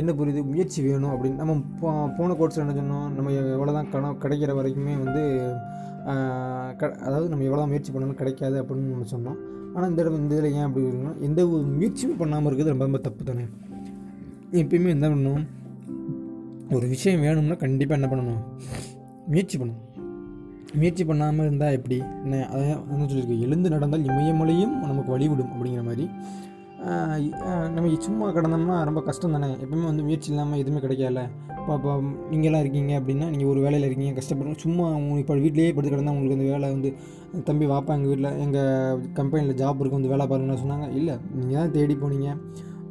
என்ன 0.00 0.10
புரியுது? 0.18 0.42
முயற்சி 0.50 0.80
வேணும் 0.86 1.12
அப்படின்னு. 1.14 1.38
நம்ம 1.42 1.54
போ 1.80 1.88
போன 2.18 2.34
கோர்ஸில் 2.40 2.64
என்ன 2.64 2.74
சொன்னோம்? 2.80 3.06
நம்ம 3.16 3.32
எவ்வளோ 3.56 3.72
தான் 3.78 3.90
கணம் 3.94 4.18
கிடைக்கிற 4.24 4.52
வரைக்குமே 4.58 4.94
வந்து 5.04 5.22
க 6.80 6.82
அதாவது 7.06 7.26
நம்ம 7.32 7.44
எவ்வளோ 7.48 7.66
முயற்சி 7.72 7.90
பண்ணாலும் 7.94 8.20
கிடைக்காது 8.20 8.56
அப்படின்னு 8.62 8.94
நம்ம 8.94 9.08
சொன்னோம். 9.14 9.38
ஆனால் 9.74 9.90
இந்த 9.90 10.02
இடம் 10.02 10.20
இந்த 10.22 10.34
இதில் 10.36 10.56
ஏன் 10.58 10.66
அப்படி 10.68 10.84
எந்த 11.28 11.40
ஒரு 11.52 11.62
முயற்சியும் 11.76 12.18
பண்ணாமல் 12.22 12.48
இருக்கிறது 12.48 12.74
ரொம்ப 12.74 12.86
ரொம்ப 12.88 13.00
தப்பு 13.06 13.24
தானே? 13.30 13.44
எப்பயுமே 14.60 14.90
என்ன 14.94 15.06
பண்ணணும்? 15.12 15.44
ஒரு 16.76 16.86
விஷயம் 16.92 17.22
வேணும்னா 17.26 17.56
கண்டிப்பாக 17.62 17.98
என்ன 17.98 18.08
பண்ணணும்? 18.10 18.42
முயற்சி 19.32 19.56
பண்ணணும். 19.60 19.80
முயற்சி 20.80 21.02
பண்ணாமல் 21.08 21.46
இருந்தால் 21.46 21.74
எப்படி? 21.78 21.96
என்ன 22.24 22.36
அதான் 22.52 22.82
என்ன 22.94 23.06
சொல்லியிருக்கு 23.08 23.44
எழுந்து 23.46 23.72
நடந்தால் 23.74 24.06
இமயமலையும் 24.10 24.74
நமக்கு 24.90 25.14
வழிவிடும் 25.14 25.52
அப்படிங்கிற 25.54 25.84
மாதிரி. 25.88 26.06
நம்ம 27.74 27.90
சும்மா 28.06 28.28
கிடந்தோம்னா 28.36 28.76
ரொம்ப 28.88 29.00
கஷ்டம் 29.08 29.34
தானே? 29.36 29.48
எப்பவுமே 29.64 29.84
வந்து 29.90 30.04
முயற்சி 30.06 30.28
இல்லாமல் 30.32 30.60
எதுவுமே 30.62 30.80
கிடைக்கல 30.84 31.22
இப்போ 31.58 31.74
இப்போ 31.78 31.92
நீங்களாம் 32.30 32.62
இருக்கீங்க 32.64 32.92
அப்படின்னா 33.00 33.26
நீங்கள் 33.32 33.50
ஒரு 33.52 33.60
வேலையில் 33.64 33.86
இருக்கீங்க 33.88 34.14
கஷ்டப்படுறோம் 34.18 34.58
சும்மா 34.64 34.86
உங்களுக்கு 35.00 35.24
இப்போ 35.24 35.36
வீட்டிலேயே 35.44 35.74
படுத்து 35.76 35.92
கிடந்தா 35.94 36.14
உங்களுக்கு 36.14 36.38
அந்த 36.38 36.48
வேலை 36.54 36.70
வந்து 36.76 36.90
தம்பி 37.48 37.66
வாப்பா 37.72 37.94
எங்கள் 37.98 38.12
வீட்டில் 38.12 38.38
எங்கள் 38.44 39.06
கம்பெனியில் 39.18 39.58
ஜாப் 39.62 39.80
இருக்கு 39.80 39.98
வந்து 39.98 40.12
வேலை 40.14 40.26
பாருங்கன்னு 40.32 40.62
சொன்னாங்க. 40.64 40.88
இல்லை 41.00 41.14
நீங்கள் 41.38 41.60
தான் 41.60 41.74
தேடி 41.76 41.96
போனீங்க. 42.02 42.30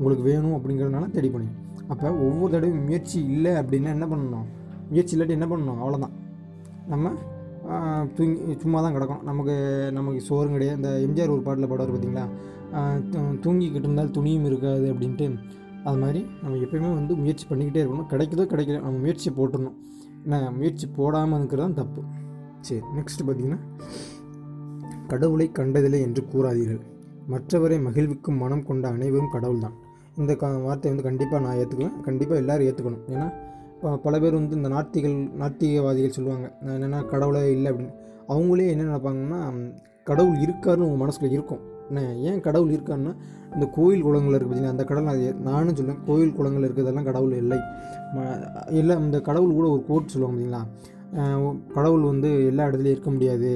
உங்களுக்கு 0.01 0.23
வேணும் 0.23 0.53
அப்படிங்கிறதுனால 0.53 1.11
தேடி 1.11 1.29
போனீங்க 1.29 1.51
அப்போ 1.87 2.13
ஒவ்வொரு 2.13 2.51
தடவையும் 2.51 2.85
முயற்சி 2.85 3.23
இல்லை 3.23 3.51
அப்படின்னா 3.51 3.83
என்ன 3.83 4.05
பண்ணணும்? 4.05 4.45
முயற்சி 4.89 5.17
இல்லாட்டி 5.17 5.29
என்ன 5.29 5.45
பண்ணணும்? 5.45 5.83
அவ்வளோதான் 5.83 6.11
நம்ம 6.87 7.11
தூங்கி 8.15 8.59
சும்மா 8.59 8.81
தான் 8.81 8.93
கிடக்கும் 8.93 9.23
நமக்கு 9.23 9.89
நமக்கு 9.91 10.21
சோறும் 10.21 10.51
கிடையாது. 10.51 11.05
இந்த 11.05 11.23
எம்ஜிஆர் 11.23 11.31
ஒரு 11.31 11.41
பாட்டில் 11.41 11.71
பாடுவார் 11.71 11.93
பார்த்தீங்களா 11.93 12.25
தூ- 13.11 13.39
தூங்கிக்கிட்டு 13.43 13.83
இருந்தால் 13.83 14.09
துணியும் 14.09 14.45
இருக்காது 14.45 14.93
அப்படின்ட்டு. 14.93 15.37
அது 15.83 15.97
மாதிரி 15.97 16.25
நம்ம 16.41 16.57
எப்பயுமே 16.57 16.93
வந்து 16.93 17.15
முயற்சி 17.15 17.45
பண்ணிக்கிட்டே 17.49 17.83
இருக்கணும். 17.83 18.05
கிடைக்குதோ 18.09 18.45
கிடைக்கல 18.45 18.81
நம்ம 18.81 18.97
முயற்சியை 18.97 19.37
போட்டுடணும். 19.37 19.75
என்ன 20.23 20.51
முயற்சி 20.51 20.87
போடாமல் 20.87 21.37
இருக்கிறது 21.37 21.73
தான் 21.73 21.85
தப்பு. 21.85 22.01
சரி 22.61 22.81
நெக்ஸ்ட் 22.95 23.27
பார்த்தீங்கன்னா 23.27 23.59
கடவுளை 25.07 25.51
கண்டதில்லை 25.51 26.01
என்று 26.01 26.25
கூறாதீர்கள். 26.33 26.81
மற்றவரை 27.29 27.81
மகிழ்விக்கும் 27.81 28.37
மனம் 28.37 28.65
கொண்ட 28.65 28.87
அனைவரும் 28.87 29.31
கடவுள்தான். 29.31 29.80
இந்த 30.19 30.35
க 30.35 30.47
வார்த்தையை 30.67 30.91
வந்து 30.91 31.07
கண்டிப்பாக 31.07 31.41
நான் 31.45 31.57
ஏற்றுக்குவேன் 31.61 31.97
கண்டிப்பாக 32.07 32.41
எல்லாரும் 32.41 32.67
ஏற்றுக்கணும் 32.69 33.03
ஏன்னா 33.13 33.27
பல 34.05 34.19
பேர் 34.19 34.37
வந்து 34.39 34.55
இந்த 34.55 34.69
நாத்திகள் 34.69 35.15
நாத்திகவாதிகள் 35.41 36.15
சொல்லுவாங்க. 36.17 36.47
நான் 36.61 36.75
என்னென்னா 36.77 36.99
கடவுளே 37.05 37.51
இல்லை 37.51 37.71
அப்படின்னு. 37.71 37.93
அவங்களே 38.33 38.67
என்ன 38.73 38.83
நினைப்பாங்கன்னா 38.89 39.39
கடவுள் 40.09 40.37
இருக்காருன்னு 40.45 40.87
உங்கள் 40.87 41.01
மனசுக்குள்ள 41.03 41.37
இருக்கும். 41.37 41.61
என்ன 41.89 42.01
ஏன் 42.29 42.41
கடவுள் 42.47 42.73
இருக்காருன்னா 42.75 43.13
இந்த 43.53 43.65
கோயில் 43.77 44.01
குளங்கள் 44.01 44.33
இருக்குது 44.33 44.49
பார்த்தீங்கன்னா 44.49 44.75
அந்த 44.75 44.83
கடவுள் 44.83 45.13
அது 45.13 45.33
நானும் 45.33 45.75
சொல்லுவேன் 45.79 46.03
கோயில் 46.05 46.33
குளங்கள் 46.33 46.65
இருக்கிறதெல்லாம் 46.67 47.09
கடவுள் 47.09 47.33
இல்லை. 47.43 47.59
இல்லை 48.69 48.95
இந்த 49.05 49.21
கடவுள் 49.21 49.57
கூட 49.59 49.67
ஒரு 49.69 49.83
கோட் 49.89 50.13
சொல்லுவாங்க 50.13 50.37
பார்த்தீங்களா 50.37 50.63
கடவுள் 51.75 52.09
வந்து 52.11 52.31
எல்லா 52.49 52.65
இடத்துலையும் 52.69 52.97
இருக்க 52.97 53.11
முடியாது. 53.15 53.51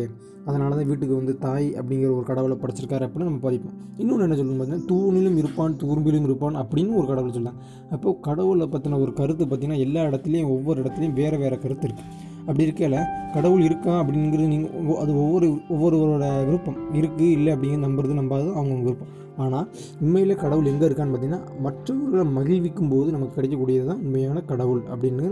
அதனால 0.49 0.75
தான் 0.77 0.89
வீட்டுக்கு 0.89 1.15
வந்து 1.19 1.33
தாய் 1.43 1.67
அப்படிங்கிற 1.79 2.09
ஒரு 2.15 2.25
கடவுளை 2.29 2.55
படைச்சிருக்காரு 2.63 3.03
அப்படின்னு 3.05 3.29
நம்ம 3.29 3.41
பதிப்போம். 3.45 3.77
இன்னொன்று 4.01 4.25
என்ன 4.25 4.35
சொல்லணும் 4.39 4.59
பார்த்தீங்கன்னா 4.59 4.89
தூணிலும் 4.91 5.37
இருப்பான் 5.41 5.77
தூரும்பிலும் 5.83 6.27
இருப்பான் 6.29 6.57
அப்படின்னு 6.61 6.99
ஒரு 6.99 7.07
கடவுள் 7.11 7.33
சொல்லலாம் 7.37 7.57
அப்போ 7.95 8.11
கடவுளை 8.27 8.65
பற்றின 8.73 8.99
ஒரு 9.05 9.13
கருத்து 9.19 9.43
பார்த்திங்கன்னா 9.45 9.83
எல்லா 9.85 10.01
இடத்துலையும் 10.09 10.51
ஒவ்வொரு 10.55 10.77
இடத்துலையும் 10.83 11.15
வேறு 11.21 11.39
வேறு 11.43 11.57
கருத்து 11.63 11.87
இருக்குது 11.87 12.11
அப்படி 12.47 12.65
இருக்கையில் 12.67 12.99
கடவுள் 13.35 13.63
இருக்கா 13.67 13.93
அப்படிங்கிறது 14.01 14.51
நீங்கள் 14.53 14.99
அது 15.03 15.11
ஒவ்வொரு 15.23 15.47
ஒவ்வொருவரோட 15.73 16.27
விருப்பம். 16.49 16.77
இருக்குது 16.99 17.31
இல்லை 17.37 17.51
அப்படிங்கிறது 17.55 17.87
நம்புறது 17.87 18.19
நம்பாது 18.21 18.47
அவங்க 18.57 18.77
விருப்பம். 18.87 19.11
ஆனால் 19.43 19.65
உண்மையில் 20.03 20.41
கடவுள் 20.43 20.71
எங்கே 20.73 20.87
இருக்கான்னு 20.89 21.13
பார்த்தீங்கன்னா 21.15 21.43
மற்றவர்களை 21.65 22.25
மகிழ்விக்கும் 22.37 22.93
போது 22.93 23.09
நமக்கு 23.17 23.37
கிடைக்கக்கூடியது 23.39 23.89
தான் 23.91 24.03
உண்மையான 24.05 24.43
கடவுள் 24.53 24.83
அப்படின்னு 24.93 25.25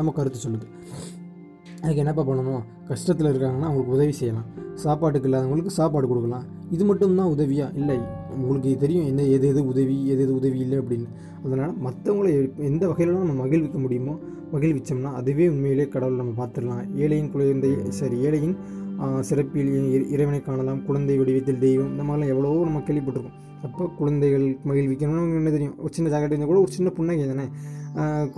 நம்ம 0.00 0.12
கருத்து 0.20 0.40
சொல்லுது. 0.46 0.66
அதுக்கு 1.80 1.96
என்னப்பா 1.96 2.22
பண்ணணும்? 2.26 2.62
கஷ்டத்தில் 2.88 3.28
இருக்காங்கன்னா 3.30 3.66
அவங்களுக்கு 3.68 3.92
உதவி 3.92 4.12
செய்யலாம். 4.12 4.44
சாப்பாட்டுக்கு 4.74 5.28
இல்லாதவங்களுக்கு 5.28 5.66
சாப்பாடு 5.66 6.08
கொடுக்கலாம். 6.08 6.44
இது 6.70 6.84
மட்டும்தான் 6.84 7.28
உதவியா? 7.28 7.76
இல்லை. 7.76 7.98
உங்களுக்கு 8.36 8.76
தெரியும் 8.76 9.06
என்ன 9.06 9.22
எது 9.22 9.48
எது 9.48 9.66
உதவி 9.66 10.06
எது 10.06 10.22
எது 10.22 10.34
உதவி 10.34 10.58
இல்லை 10.58 10.78
அப்படின்னு. 10.78 11.06
அதனால் 11.44 11.74
மற்றவங்களை 11.84 12.56
எந்த 12.56 12.86
வகையிலும் 12.86 13.26
நம்ம 13.26 13.42
மகிழ்விக்க 13.42 13.78
முடியுமோ 13.78 14.18
மகிழ்விச்சோம்னா 14.52 15.12
அதுவே 15.12 15.48
உண்மையிலே 15.48 15.88
கடவுள் 15.88 16.16
நம்ம 16.16 16.46
பார்த்துடலாம். 16.46 16.84
ஏழையின் 16.96 17.30
குழந்தை 17.30 17.70
சரி 17.88 18.16
ஏழையின் 18.16 18.56
சிறப்பில் 19.20 19.68
இ- 19.68 20.10
இறைவனை 20.10 20.42
காணலாம். 20.42 20.84
குழந்தை 20.84 21.18
வடிவத்தில் 21.18 21.58
தெய்வம். 21.58 21.90
இந்த 21.90 22.02
மாதிரிலாம் 22.02 22.28
எவ்வளவோ 22.28 22.64
நம்ம 22.64 22.78
கேள்விப்பட்டிருக்கோம். 22.78 23.46
அப்போ 23.62 23.86
குழந்தைகள் 23.86 24.56
மகிழ்விக்கணும்னு 24.64 25.36
என்ன 25.36 25.50
தெரியும்? 25.50 25.78
ஒரு 25.78 25.92
சின்ன 25.92 26.18
ஜாக்கெட் 26.18 26.24
இருந்தால் 26.24 26.46
கூட 26.46 26.58
ஒரு 26.58 26.72
சின்ன 26.72 26.90
புன்னகை 26.90 27.26
தானே? 27.26 27.48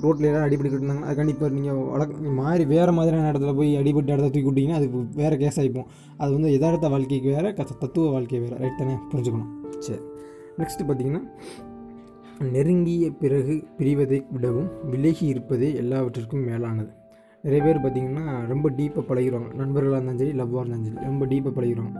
ரோட்டில் 0.00 0.26
யாராவது 0.26 0.56
அடிபட்டுக்கிட்டு 0.56 0.82
இருந்தாங்க 0.82 1.00
அது 1.00 1.14
கண்டிப்பாக 1.14 1.54
நீங்கள் 1.54 1.74
வழக்க 1.74 2.30
மாறி 2.30 2.64
வேறு 2.64 2.92
மாதிரியான 2.92 3.38
இடத்துல 3.38 3.56
போய் 3.56 3.76
அடிபட்டு 3.76 4.10
இடத்த 4.10 4.28
தூக்கி 4.28 4.50
விட்டிங்கன்னா 4.50 4.74
அது 4.74 4.90
வேறு 5.14 5.36
கேஸ் 5.36 5.60
ஆகிப்போம் 5.60 5.84
அது 6.16 6.32
வந்து 6.32 6.52
யதார்த்த 6.52 6.88
வாழ்க்கைக்கு 6.88 7.30
வேறு 7.30 7.54
க 7.54 7.66
தத்துவ 7.78 8.10
வாழ்க்கை 8.10 8.38
வேறு. 8.38 8.56
ரைட் 8.56 8.78
தானே? 8.78 8.92
புரிஞ்சுக்கணும். 8.92 9.68
சரி. 9.78 10.00
நெக்ஸ்ட்டு 10.58 10.88
பார்த்தீங்கன்னா 10.88 11.22
நெருங்கிய 12.52 13.10
பிறகு 13.10 13.64
பிரிவதை 13.78 14.26
விடவும் 14.30 14.70
விலகி 14.90 15.26
இருப்பதே 15.26 15.74
எல்லாவற்றிற்கும் 15.74 16.44
மேலானது. 16.44 16.98
நிறைய 17.42 17.60
பேர் 17.64 17.78
பார்த்திங்கன்னா 17.78 18.46
ரொம்ப 18.46 18.70
டீப்பாக 18.70 19.02
பழகிடுவாங்க 19.10 19.54
நண்பர்களாக 19.54 19.98
இருந்தாலும் 19.98 20.18
சரி 20.18 20.32
லவ்வாக 20.32 20.62
இருந்தாலும் 20.62 20.84
சரி 20.84 21.04
ரொம்ப 21.04 21.26
டீப்பாக 21.26 21.52
பழகிடுவாங்க 21.58 21.92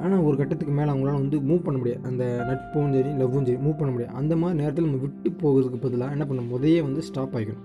ஆனால் 0.00 0.18
ஒரு 0.18 0.36
கட்டத்துக்கு 0.36 0.74
மேலே 0.74 0.90
அவங்களால 0.90 1.12
வந்து 1.12 1.38
மூவ் 1.40 1.62
பண்ண 1.62 1.78
முடியாது. 1.78 2.02
அந்த 2.04 2.24
நட்பும் 2.48 2.92
சரி 2.92 3.10
லவ்வும் 3.10 3.46
சரி 3.48 3.56
மூவ் 3.56 3.78
பண்ண 3.78 3.92
முடியாது. 3.92 4.14
அந்த 4.14 4.36
மாதிரி 4.36 4.58
நேரத்தில் 4.58 4.84
நம்ம 4.84 5.00
விட்டு 5.04 5.30
போகிறதுக்கு 5.42 5.80
பதிலாக 5.80 6.10
என்ன 6.10 6.24
பண்ணணும்? 6.24 6.48
முதையே 6.48 6.80
வந்து 6.82 7.02
ஸ்டாப் 7.02 7.36
ஆகிக்கணும் 7.36 7.64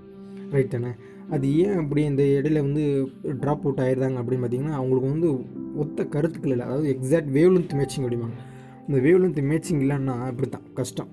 ரைட் 0.51 0.69
தானே? 0.69 0.91
அது 1.29 1.57
ஏன் 1.57 1.77
அப்படி 1.77 2.03
இந்த 2.03 2.23
இடையில 2.23 2.61
வந்து 2.61 2.83
ட்ராப் 3.23 3.63
அவுட் 3.63 3.81
ஆயிடுறாங்க 3.85 4.19
அப்படின்னு 4.21 4.43
பார்த்தீங்கன்னா 4.43 4.77
அவங்களுக்கு 4.79 5.09
வந்து 5.09 5.29
ஒத்த 5.75 6.05
கருத்துக்கள் 6.05 6.51
இல்லை. 6.51 6.65
அதாவது 6.65 6.97
எக்ஸாக்ட் 6.99 7.31
வேவ்லென்த் 7.37 7.75
மேட்சிங் 7.79 8.05
அப்படிம்பாங்க. 8.05 8.37
இந்த 8.87 8.99
வேவ்லென்த் 9.07 9.41
மேட்சிங் 9.51 9.81
இல்லைன்னா 9.83 10.27
இப்படி 10.27 10.49
தான் 10.49 10.67
கஷ்டம். 10.73 11.07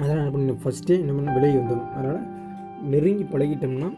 அதனால் 0.00 0.20
என்ன 0.20 0.30
பண்ணணும்? 0.36 0.60
ஃபஸ்ட்டே 0.64 0.94
என்ன 0.98 1.12
பண்ண 1.12 1.34
விலகி 1.34 1.56
வந்துடும் 1.56 1.90
அதனால் 1.90 2.22
நெருங்கி 2.82 3.22
பழகிட்டோம்னா 3.22 3.90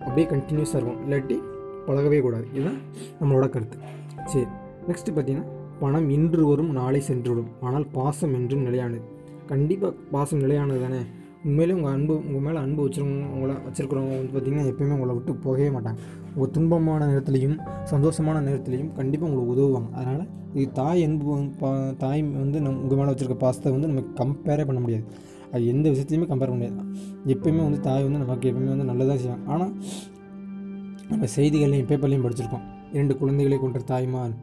அப்படியே 0.00 0.26
கண்டினியூஸாக 0.26 0.76
இருக்கும். 0.76 1.10
இல்லாட்டி 1.10 1.38
பழகவே 1.86 2.20
கூடாது. 2.20 2.46
இதுதான் 2.52 2.78
நம்மளோட 3.20 3.48
கருத்து. 3.48 3.78
சரி 4.24 4.44
நெக்ஸ்ட்டு 4.88 5.14
பார்த்தீங்கன்னா 5.14 5.44
பணம் 5.80 6.10
இன்று 6.10 6.46
வரும் 6.46 6.70
நாளை 6.70 7.02
சென்றுவிடும். 7.08 7.46
ஆனால் 7.60 7.86
பாசம் 7.92 8.34
என்றும் 8.34 8.60
நிலையானது. 8.60 9.00
கண்டிப்பாக 9.46 9.94
பாசம் 10.10 10.38
நிலையானது 10.38 10.80
தானே? 10.80 10.98
உண்மையிலே 11.44 11.78
உங்கள் 11.78 11.92
அன்பு 11.92 12.16
உங்கள் 12.16 12.40
மேலே 12.40 12.58
அன்பு 12.58 12.88
வச்சுருக்கவங்க 12.88 13.26
உங்களை 13.26 13.54
வச்சுருக்கிறவங்க 13.54 14.08
வந்து 14.08 14.40
பார்த்திங்கன்னா 14.40 14.74
எப்பயுமே 14.74 14.92
உங்களை 14.92 15.14
விட்டு 15.14 15.34
போகவே 15.34 15.68
மாட்டாங்க. 15.68 15.96
உங்கள் 16.34 16.50
துன்பமான 16.50 17.06
நேரத்துலையும் 17.06 17.58
சந்தோஷமான 17.90 18.40
நேரத்துலையும் 18.40 18.92
கண்டிப்பாக 18.92 19.32
உங்களுக்கு 19.32 19.62
உதவுவாங்க. 19.62 19.92
அதனால் 19.92 20.26
இது 20.54 20.72
தாய் 20.72 21.04
அன்பு 21.04 21.36
பா- 21.36 21.96
தாய் 21.96 22.22
வந்து 22.22 22.60
நம் 22.60 22.82
உங்கள் 22.82 22.98
மேலே 22.98 23.10
வச்சுருக்க 23.10 23.34
பாசத்தை 23.34 23.72
வந்து 23.72 23.86
நம்ம 23.86 24.00
கம்பேரே 24.00 24.64
பண்ண 24.64 24.80
முடியாது. 24.80 25.04
அது 25.54 25.62
எந்த 25.72 25.86
விஷயத்துலையுமே 25.92 26.28
கம்பேர் 26.32 26.52
பண்ண 26.52 26.58
முடியாது. 26.60 26.84
எப்பயுமே 27.34 27.62
வந்து 27.68 27.80
தாய் 27.88 28.04
வந்து 28.06 28.22
நமக்கு 28.24 28.48
எப்பயுமே 28.50 28.70
வந்து 28.74 28.86
நல்லதாக 28.90 29.18
செய்வாங்க. 29.22 29.46
ஆனால் 29.54 29.72
நம்ம 31.10 31.28
செய்திகள்லையும் 31.36 31.88
பேப்பர்லையும் 31.90 32.24
படிச்சிருக்கோம் 32.26 32.66
இரண்டு 32.96 33.14
குழந்தைகளை 33.20 33.58
கொன்ற 33.64 33.80
தாய்மார் 33.92 34.36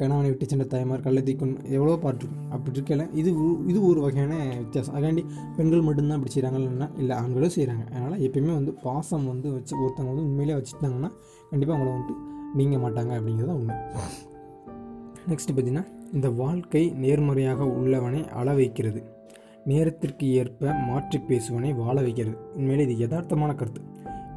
கணவனை 0.00 0.28
விட்டு 0.30 0.46
சென்ற 0.48 0.64
தாய்மார் 0.72 1.04
கள்ளத்தி 1.04 1.32
கொண்டு 1.40 1.70
எவ்வளோ 1.76 1.94
பாட்டிருக்கோம் 2.02 2.50
அப்படி 2.54 2.76
இருக்கல 2.78 3.04
இது 3.20 3.30
இது 3.70 3.78
ஒரு 3.90 4.00
வகையான 4.04 4.32
வித்தியாசம். 4.62 4.94
அதுக்காண்டி 4.96 5.22
பெண்கள் 5.56 5.86
மட்டும்தான் 5.86 6.18
இப்படி 6.18 6.32
செய்கிறாங்கன்னா 6.34 6.88
இல்லை 7.02 7.14
ஆண்களும் 7.22 7.54
செய்கிறாங்க 7.56 7.84
அதனால் 7.94 8.22
எப்பயுமே 8.26 8.52
வந்து 8.58 8.74
பாசம் 8.84 9.26
வந்து 9.32 9.48
வச்சு 9.54 9.74
ஒருத்தவங்க 9.82 10.10
வந்து 10.12 10.26
உண்மையிலே 10.28 10.56
வச்சுட்டாங்கன்னா 10.58 11.10
கண்டிப்பாக 11.50 11.76
அவங்கள 11.76 11.90
வந்துட்டு 11.94 12.16
நீங்க 12.60 12.76
மாட்டாங்க 12.84 13.12
அப்படிங்கிறது 13.18 13.50
தான் 13.52 13.60
உண்மை. 13.62 13.76
நெக்ஸ்ட் 15.30 15.50
பார்த்தீங்கன்னா 15.50 15.86
இந்த 16.16 16.28
வாழ்க்கை 16.42 16.84
நேர்மறையாக 17.04 17.66
உள்ளவனை 17.78 18.22
அள 18.40 18.52
வைக்கிறது 18.60 19.02
நேரத்திற்கு 19.70 20.26
ஏற்ப 20.40 20.72
மாற்றி 20.88 21.18
பேசுவனை 21.28 21.70
வாழ 21.82 21.96
வைக்கிறது. 22.06 22.36
உண்மையிலே 22.58 22.84
இது 22.86 22.94
யதார்த்தமான 23.04 23.52
கருத்து. 23.60 23.80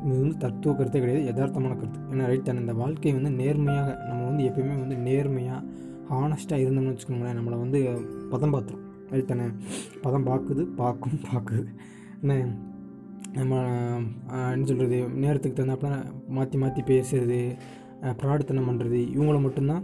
இது 0.05 0.17
வந்து 0.23 0.37
தத்துவ 0.43 0.71
கருத்தே 0.79 0.99
கிடையாது 1.03 1.23
யதார்த்தமான 1.29 1.73
கருத்து. 1.79 1.99
ஏன்னா 2.11 2.25
ரைட் 2.31 2.47
தன் 2.47 2.61
இந்த 2.63 2.73
வாழ்க்கை 2.81 3.13
வந்து 3.17 3.31
நேர்மையாக 3.41 3.95
நம்ம 4.09 4.21
வந்து 4.29 4.43
எப்பயுமே 4.49 4.75
வந்து 4.83 4.97
நேர்மையாக 5.07 5.61
ஹானஸ்ட்டாக 6.11 6.63
இருந்தோம்னு 6.63 6.93
வச்சுக்கோங்களேன் 6.93 7.37
நம்மளை 7.39 7.57
வந்து 7.63 7.79
பதம் 8.33 8.53
பார்த்துரும் 8.55 8.83
ரைட் 9.13 9.31
தானே? 9.31 9.47
பதம் 10.05 10.27
பார்க்குது 10.29 10.63
பார்க்கும் 10.79 11.19
பார்க்குது 11.27 11.67
என்ன 12.21 12.37
நம்ம 13.37 13.55
என்ன 14.53 14.67
சொல்கிறது 14.69 14.97
நேரத்துக்கு 15.23 15.57
தகுந்தாப்புல 15.57 15.97
மாற்றி 16.37 16.57
மாற்றி 16.61 16.81
பேசுறது 16.91 17.39
ப்ராடுத்தனம் 18.21 18.69
பண்ணுறது 18.69 18.99
இவங்கள 19.15 19.37
மட்டும்தான். 19.45 19.83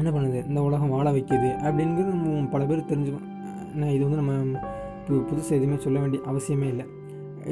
என்ன 0.00 0.10
பண்ணுது? 0.14 0.40
இந்த 0.48 0.60
உலகம் 0.68 0.94
வாழ 0.96 1.06
வைக்கிது 1.16 1.50
அப்படிங்கிறது 1.64 2.14
நம்ம 2.14 2.46
பல 2.54 2.64
பேர் 2.70 2.90
தெரிஞ்சுக்கணும். 2.92 3.34
என்ன 3.72 3.90
இது 3.96 4.02
வந்து 4.08 4.20
நம்ம 4.22 4.60
பு 5.06 5.14
புதுசாக 5.28 5.58
எதுவுமே 5.58 5.76
சொல்ல 5.84 5.98
வேண்டிய 6.02 6.20
அவசியமே 6.30 6.68
இல்லை. 6.72 6.86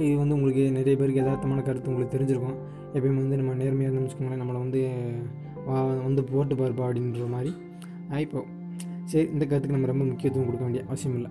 இது 0.06 0.14
வந்து 0.22 0.34
உங்களுக்கு 0.36 0.62
நிறைய 0.78 0.94
பேருக்கு 1.00 1.20
யதார்த்தமான 1.22 1.62
கருத்து 1.68 1.90
உங்களுக்கு 1.92 2.14
தெரிஞ்சிருக்கும். 2.16 2.56
எப்பயுமே 2.96 3.20
வந்து 3.24 3.38
நம்ம 3.40 3.54
நேர்மையாக 3.60 3.88
இருந்தோம்னு 3.88 4.08
வச்சுக்கோங்களேன் 4.08 4.42
நம்மளை 4.42 4.60
வந்து 4.64 4.80
வா 5.68 5.78
வந்து 6.08 6.22
போட்டு 6.32 6.54
பார்ப்பா 6.54 6.84
அப்படின்ற 6.88 7.28
மாதிரி 7.34 7.52
ஆயிப்போ. 8.16 8.40
சரி 9.10 9.26
இந்த 9.34 9.44
கருத்துக்கு 9.44 9.76
நம்ம 9.76 9.90
ரொம்ப 9.92 10.04
முக்கியத்துவம் 10.04 10.48
கொடுக்க 10.48 10.64
வேண்டிய 10.66 10.82
அவசியம் 10.88 11.16
இல்லை. 11.18 11.30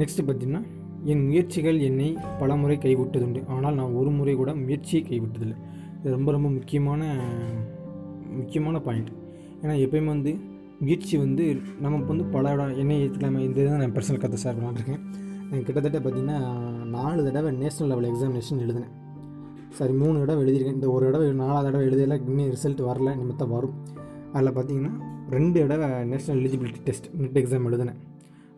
நெக்ஸ்ட்டு 0.00 0.26
பார்த்தீங்கன்னா 0.28 0.62
என் 1.12 1.24
முயற்சிகள் 1.28 1.78
என்னை 1.88 2.08
பலமுறை 2.40 2.76
கைவிட்டதுண்டு. 2.84 3.40
ஆனால் 3.54 3.76
நான் 3.78 3.96
ஒரு 4.00 4.10
முறை 4.18 4.34
கூட 4.40 4.50
முயற்சியை 4.54 5.02
கைவிட்டதில்லை. 5.10 5.56
இது 5.98 6.14
ரொம்ப 6.16 6.30
ரொம்ப 6.36 6.48
முக்கியமான 6.48 7.02
முக்கியமான 8.38 8.76
பாயிண்ட் 8.86 9.10
ஏன்னா 9.62 9.74
எப்பயுமே 9.84 10.10
வந்து 10.16 10.32
முயற்சி 10.82 11.16
வந்து 11.18 11.44
நமக்கு 11.80 12.06
வந்து 12.06 12.24
பல 12.34 12.52
இடம் 12.52 12.76
என்ன 12.76 12.92
ஏற்றுக்கலாமே 12.94 13.40
இந்த 13.48 13.64
தான் 13.64 13.78
நான் 13.78 13.94
பர்சனல் 13.96 14.22
கதை 14.22 14.38
ஷேர் 14.44 14.56
பண்ணிட்டுருக்கேன் 14.60 15.02
நான் 15.50 15.64
கிட்டத்தட்ட 15.66 15.98
பார்த்திங்கன்னா 15.98 16.38
நாலு 16.94 17.24
தடவை 17.24 17.50
நேஷ்னல் 17.52 17.90
லெவல் 17.92 18.08
எக்ஸாமினேஷன் 18.12 18.62
எழுதினேன். 18.64 18.92
சாரி 19.68 19.92
மூணு 19.92 20.18
தடவை 20.18 20.40
எழுதியிருக்கேன். 20.44 20.74
இந்த 20.78 20.90
ஒரு 20.90 21.04
தடவை 21.06 21.32
நாலாவது 21.32 21.66
தடவை 21.66 21.86
எழுதியல 21.86 22.28
இன்னும் 22.28 22.50
ரிசல்ட் 22.54 22.82
வரல 22.90 23.16
நிமித்தம் 23.16 23.50
வரும். 23.50 23.74
அதில் 24.32 24.52
பார்த்தீங்கன்னா 24.52 24.92
ரெண்டு 25.30 25.66
தடவை 25.66 25.88
national 25.88 26.40
eligibility 26.42 26.82
test 26.84 27.06
NET 27.18 27.38
exam 27.38 27.68
எழுதினேன். 27.70 28.00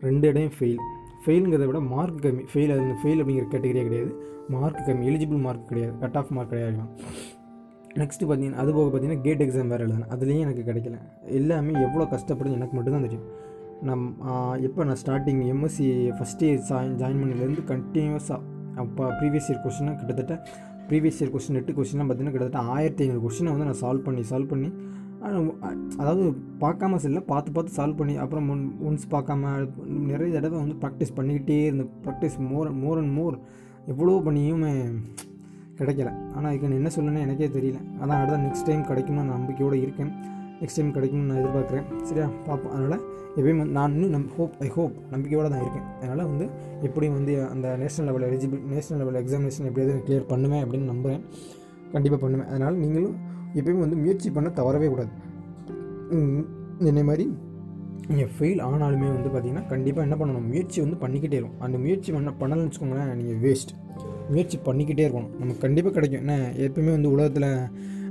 ரெண்டு 0.01 0.29
இடையும் 0.29 0.53
ஃபெயில் 0.59 0.83
ஃபெயிலுங்கிறத 1.25 1.67
விட 1.67 1.81
மார்க் 1.81 2.25
கம்மி. 2.25 2.45
ஃபெயில் 2.53 2.73
அது 2.75 2.95
ஃபெயில் 3.03 3.23
அப்படிங்கிற 3.23 3.47
கேட்டகரியே 3.53 3.87
கிடையாது. 3.89 4.13
மார்க் 4.49 4.83
கம்மி. 4.87 5.05
எலிஜிபிள் 5.11 5.41
மார்க் 5.41 5.69
கிடையாது. 5.69 5.99
கட் 5.99 6.17
ஆஃப் 6.17 6.31
மார்க் 6.31 6.49
கிடையாது. 6.49 6.77
நெக்ஸ்ட்டு 8.01 8.27
பார்த்தீங்கன்னா 8.29 8.61
அது 8.63 8.71
போக 8.77 8.87
பார்த்தீங்கன்னா 8.93 9.25
கேட் 9.27 9.43
எக்ஸாம் 9.45 9.73
வேறு 9.73 9.85
எழுதணும் 9.87 10.13
அதுலேயும் 10.15 10.45
எனக்கு 10.47 10.63
கிடைக்கல. 10.69 10.97
எல்லாமே 11.41 11.73
எவ்வளோ 11.87 12.07
கஷ்டப்படுது 12.15 12.59
எனக்கு 12.59 12.75
மட்டும்தான் 12.77 13.07
தெரியும். 13.07 13.27
நம் 13.89 14.07
எப்போ 14.67 14.85
நான் 14.89 15.01
starting 15.03 15.41
MSc 15.53 15.87
first 16.19 16.43
year 16.47 16.63
join 16.71 16.95
join 17.01 17.21
பண்ணதுலேருந்து 17.23 17.65
கண்டினியூஸாக 17.73 18.41
அப்போ 18.83 19.05
ப்ரீவியஸ் 19.19 19.49
இயர் 19.51 19.63
கொஸ்டினாக 19.65 19.97
கிட்டத்தட்ட 20.01 20.35
ப்ரீவியஸ் 20.89 21.19
இயர் 21.21 21.33
கொஸ்டின் 21.35 21.59
எட்டு 21.61 21.75
கொஸ்டின்லாம் 21.77 22.09
பார்த்தீங்கன்னா 22.09 22.37
கிட்டத்தட்ட 22.37 22.73
ஆயிரத்தி 22.77 23.03
ஐநூறு 23.05 23.23
கொஸ்டினை 23.25 23.53
வந்து 23.55 23.69
நான் 23.69 23.81
சால்வ் 23.83 24.07
பண்ணி 24.07 24.23
சால்வ் 24.31 24.51
பண்ணி 24.53 24.69
அதாவது 26.01 26.25
பார்க்காம 26.63 26.97
சரியில்லை 27.03 27.23
பார்த்து 27.31 27.53
பார்த்து 27.57 27.77
சால்வ் 27.79 28.01
பண்ணி 28.01 28.15
அப்புறம் 28.25 28.49
ஒன் 28.55 28.65
ஒன்ஸ் 28.89 29.07
பார்க்காம 29.15 29.53
நிறைய 30.11 30.31
தடவை 30.37 30.59
வந்து 30.65 30.77
ப்ராக்டிஸ் 30.83 31.15
பண்ணிக்கிட்டே 31.19 31.59
இருந்தேன். 31.69 31.93
Practice 32.05 32.37
more 32.51 32.71
more 32.83 33.01
and 33.03 33.15
more 33.19 33.37
எவ்வளோ 33.93 34.19
பண்ணியுமே 34.27 34.75
கிடைக்கல. 35.79 36.11
ஆனால் 36.37 36.51
இதுக்கு 36.53 36.79
என்ன 36.81 36.91
சொல்லணும்னு 36.97 37.25
எனக்கே 37.27 37.49
தெரியல. 37.57 37.79
அதான் 38.03 38.19
அடுத்த 38.21 38.39
நெக்ஸ்ட் 38.47 38.69
டைம் 38.71 38.83
கிடைக்கும்னு 38.91 39.25
நம்பிக்கையோடு 39.35 39.79
இருக்கேன். 39.87 40.13
நெக்ஸ்ட் 40.61 40.79
டைம் 40.81 40.93
கிடைக்கும்னு 40.97 41.29
நான் 41.31 41.41
எதிர்பார்க்குறேன். 41.43 41.87
சரியா? 42.09 42.27
பார்ப்போம் 42.47 42.75
அதனால் 42.77 43.01
எப்பயும் 43.37 43.61
வந்து 43.63 43.75
நான் 43.79 43.95
இன்னும் 43.95 44.13
நம் 44.17 44.27
ஹோப் 44.37 44.55
ஐ 44.67 44.69
ஹோப் 44.77 44.95
நம்பிக்கையோடு 45.13 45.49
தான் 45.55 45.63
இருக்கேன். 45.65 45.87
அதனால் 46.01 46.29
வந்து 46.31 46.47
எப்படியும் 46.89 47.17
வந்து 47.19 47.33
அந்த 47.53 47.69
national 47.83 48.09
level 48.11 48.27
eligible 48.29 48.61
national 48.75 49.01
level 49.03 49.19
examination 49.23 49.67
எப்படியாவது 49.71 50.05
கிளியர் 50.09 50.29
பண்ணுவேன் 50.33 50.63
அப்படின்னு 50.65 50.91
நம்புகிறேன் 50.93 51.23
கண்டிப்பாக 51.95 52.21
பண்ணுவேன். 52.25 52.49
அதனால் 52.53 52.77
நீங்களும் 52.83 53.17
எப்பயும் 53.55 53.83
வந்து 53.85 53.97
முயற்சி 53.97 54.31
பண்ண 54.37 54.49
தவறவே 54.61 54.89
கூடாது. 54.95 55.13
என்னை 56.91 57.05
மாதிரி 57.11 57.27
நீங்கள் 58.09 58.31
ஃபெயில் 58.37 58.61
ஆனாலுமே 58.69 59.09
வந்து 59.17 59.29
பார்த்திங்கன்னா 59.33 59.67
கண்டிப்பாக 59.73 60.07
என்ன 60.07 60.17
பண்ணணும்? 60.21 60.47
முயற்சி 60.53 60.79
வந்து 60.81 60.97
பண்ணிக்கிட்டே 61.05 61.37
இருக்கும் 61.41 61.63
அந்த 61.67 61.79
முயற்சி 61.85 62.13
பண்ண 62.13 62.33
பண்ணலன்னு 62.41 62.67
வச்சுக்கோங்களேன் 62.69 63.13
நீங்கள் 63.21 63.41
வேஸ்ட் 63.45 63.73
முயற்சி 64.33 64.57
பண்ணிக்கிட்டே 64.69 65.05
இருக்கணும். 65.07 65.33
நமக்கு 65.41 65.63
கண்டிப்பாக 65.65 65.95
கிடைக்கும். 65.97 66.23
என்ன 66.25 66.37
எப்பயுமே 66.67 66.93
வந்து 66.97 67.13
உலகத்தில் 67.15 67.51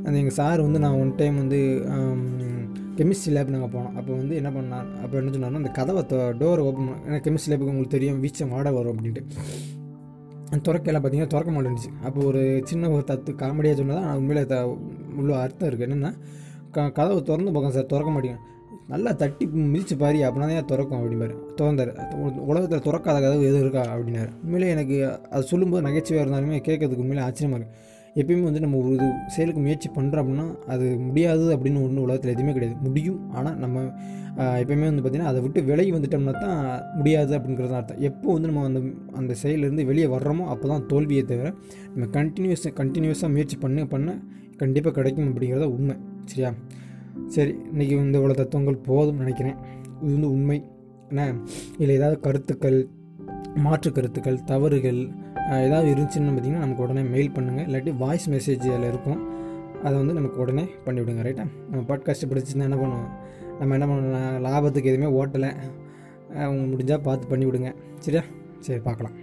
அந்த 0.05 0.15
எங்கள் 0.21 0.37
சார் 0.39 0.61
வந்து 0.65 0.79
நான் 0.83 0.97
ஒன் 1.01 1.11
டைம் 1.19 1.35
வந்து 1.41 1.59
கெமிஸ்ட்ரி 2.97 3.31
லேப் 3.35 3.53
நாங்கள் 3.53 3.71
போனோம். 3.75 3.93
அப்போ 3.99 4.11
வந்து 4.21 4.33
என்ன 4.39 4.49
பண்ணான் 4.55 4.89
அப்போ 5.03 5.15
என்ன 5.19 5.31
சொன்னார்னா 5.35 5.61
அந்த 5.61 5.71
கதவை 5.77 6.01
டோரை 6.41 6.63
ஓப்பன் 6.69 6.87
பண்ண 6.89 6.97
ஏன்னா 7.07 7.19
கெமிஸ்ட்ரி 7.27 7.51
லேபுக்கு 7.51 7.73
உங்களுக்கு 7.73 7.95
தெரியும் 7.95 8.19
வீச்சம் 8.23 8.53
வாட 8.55 8.73
வரும் 8.77 8.93
அப்படின்ட்டு. 8.93 9.23
திறக்கையில் 10.65 10.99
பார்த்தீங்கன்னா 11.01 11.31
திறக்க 11.33 11.51
மாட்டேன்ச்சு 11.53 11.89
அப்போ 12.07 12.19
ஒரு 12.29 12.41
சின்ன 12.69 12.89
ஒரு 12.95 13.03
தத்து 13.11 13.31
காமெடியாக 13.43 13.77
சொன்னதான் 13.79 14.07
நான் 14.07 14.19
உண்மையிலே 14.21 14.43
த 14.51 14.57
உள்ள 15.19 15.31
அர்த்தம் 15.43 15.69
இருக்குது 15.69 15.87
என்னென்னா 15.87 16.11
க 16.75 16.85
கதவை 16.99 17.21
திறந்து 17.29 17.53
பார்க்கணும் 17.53 17.77
சார் 17.77 17.91
திறக்க 17.93 18.11
மாட்டேங்க. 18.15 18.39
நல்லா 18.91 19.11
தட்டி 19.21 19.45
மிதிச்சு 19.73 19.95
பாரு 20.01 20.19
அப்படின்னா 20.27 20.47
தான் 20.59 20.69
திறக்கும் 20.71 20.99
அப்படிம்பாரு 20.99 21.35
திறந்தார். 21.59 21.91
உலகத்தில் 22.51 22.85
திறக்காத 22.87 23.17
கதவு 23.25 23.47
எதுவும் 23.49 23.63
இருக்கா 23.65 23.83
அப்படின்னாரு. 23.93 24.31
உண்மையிலே 24.43 24.69
எனக்கு 24.75 24.95
அது 25.33 25.43
சொல்லும்போது 25.51 25.85
நகைச்சுவையாக 25.87 26.25
இருந்தாலுமே 26.25 26.59
கேட்கறதுக்கு 26.67 27.05
உண்மையிலே 27.05 27.25
ஆச்சரியமாக 27.27 27.59
இருக்குது 27.59 27.91
எப்பயுமே 28.21 28.43
வந்து 28.47 28.61
நம்ம 28.63 28.79
ஒரு 28.87 29.05
செயலுக்கு 29.35 29.61
முயற்சி 29.65 29.87
பண்ணுறோம் 29.95 30.21
அப்படின்னா 30.23 30.45
அது 30.73 30.85
முடியாது 31.05 31.45
அப்படின்னு 31.55 31.79
ஒன்று 31.85 32.03
உலகத்தில் 32.07 32.33
எதுவுமே 32.33 32.51
கிடையாது. 32.57 32.75
முடியும். 32.87 33.21
ஆனால் 33.37 33.55
நம்ம 33.63 33.85
எப்பயுமே 34.61 34.85
வந்து 34.89 35.01
பார்த்திங்கன்னா 35.01 35.31
அதை 35.31 35.39
விட்டு 35.45 35.59
விலகி 35.69 35.91
வந்துட்டோம்னா 35.95 36.33
தான் 36.43 36.59
முடியாது 36.99 37.33
அப்படிங்கிறது 37.37 37.75
அர்த்தம். 37.79 37.99
எப்போ 38.09 38.27
வந்து 38.35 38.49
நம்ம 38.51 38.65
அந்த 38.69 38.81
அந்த 39.21 39.33
செயலேருந்து 39.43 39.87
வெளியே 39.91 40.07
வர்றோமோ 40.15 40.45
அப்போ 40.53 40.67
தான் 40.73 40.85
தோல்வியை 40.91 41.23
தவிர 41.31 41.49
நம்ம 41.95 42.09
கண்டினியூஸ் 42.19 42.67
கண்டினியூஸாக 42.81 43.31
முயற்சி 43.35 43.57
பண்ண 43.65 43.85
பண்ண 43.95 44.15
கண்டிப்பாக 44.61 44.95
கிடைக்கும் 44.99 45.29
அப்படிங்கிறத 45.31 45.67
உண்மை. 45.77 45.97
சரியா? 46.31 46.51
சரி 47.27 47.51
இன்றைக்கி 47.51 47.95
வந்து 47.95 48.19
இவ்வளோ 48.19 48.33
தத்துவங்கள் 48.33 48.75
போதும் 48.75 49.17
நினைக்கிறேன். 49.17 49.55
இது 50.01 50.11
வந்து 50.13 50.31
உண்மை. 50.31 50.69
என்ன? 51.09 51.35
இதில் 51.77 51.95
ஏதாவது 51.95 52.19
கருத்துக்கள் 52.19 52.87
மாற்று 53.55 53.91
கருத்துக்கள் 53.91 54.43
தவறுகள் 54.43 55.09
ஏதாவது 55.49 55.93
இருந்துச்சுன்னு 55.93 56.33
பார்த்திங்கன்னா 56.35 56.63
நமக்கு 56.65 56.83
உடனே 56.83 57.01
மெயில் 57.01 57.29
பண்ணுங்கள் 57.29 57.67
இல்லாட்டி 57.69 57.97
வாய்ஸ் 57.97 58.29
மெசேஜ் 58.29 58.71
அதில் 58.71 58.87
இருக்கும். 58.87 59.21
அதை 59.83 59.97
வந்து 59.97 60.13
நமக்கு 60.13 60.39
உடனே 60.39 60.63
பண்ணிவிடுங்க 60.85 61.23
ரைட்டா 61.27 61.47
நம்ம 61.69 61.83
பாட்காஸ்ட்டு 61.87 62.29
பிடிச்சிருந்தா 62.29 62.67
என்ன 62.69 62.75
பண்ணுவோம்? 62.75 63.09
நம்ம 63.59 63.77
என்ன 63.77 63.87
பண்ணணும் 63.87 64.45
லாபத்துக்கு 64.47 64.91
எதுவுமே 64.91 65.23
ஓட்டலை. 65.23 65.53
முடிஞ்சால் 66.35 67.01
பார்த்து 67.01 67.37
பண்ணிவிடுங்க. 67.37 67.75
சரியா? 67.99 68.23
சரி 68.59 68.79
பார்க்கலாம். 68.79 69.15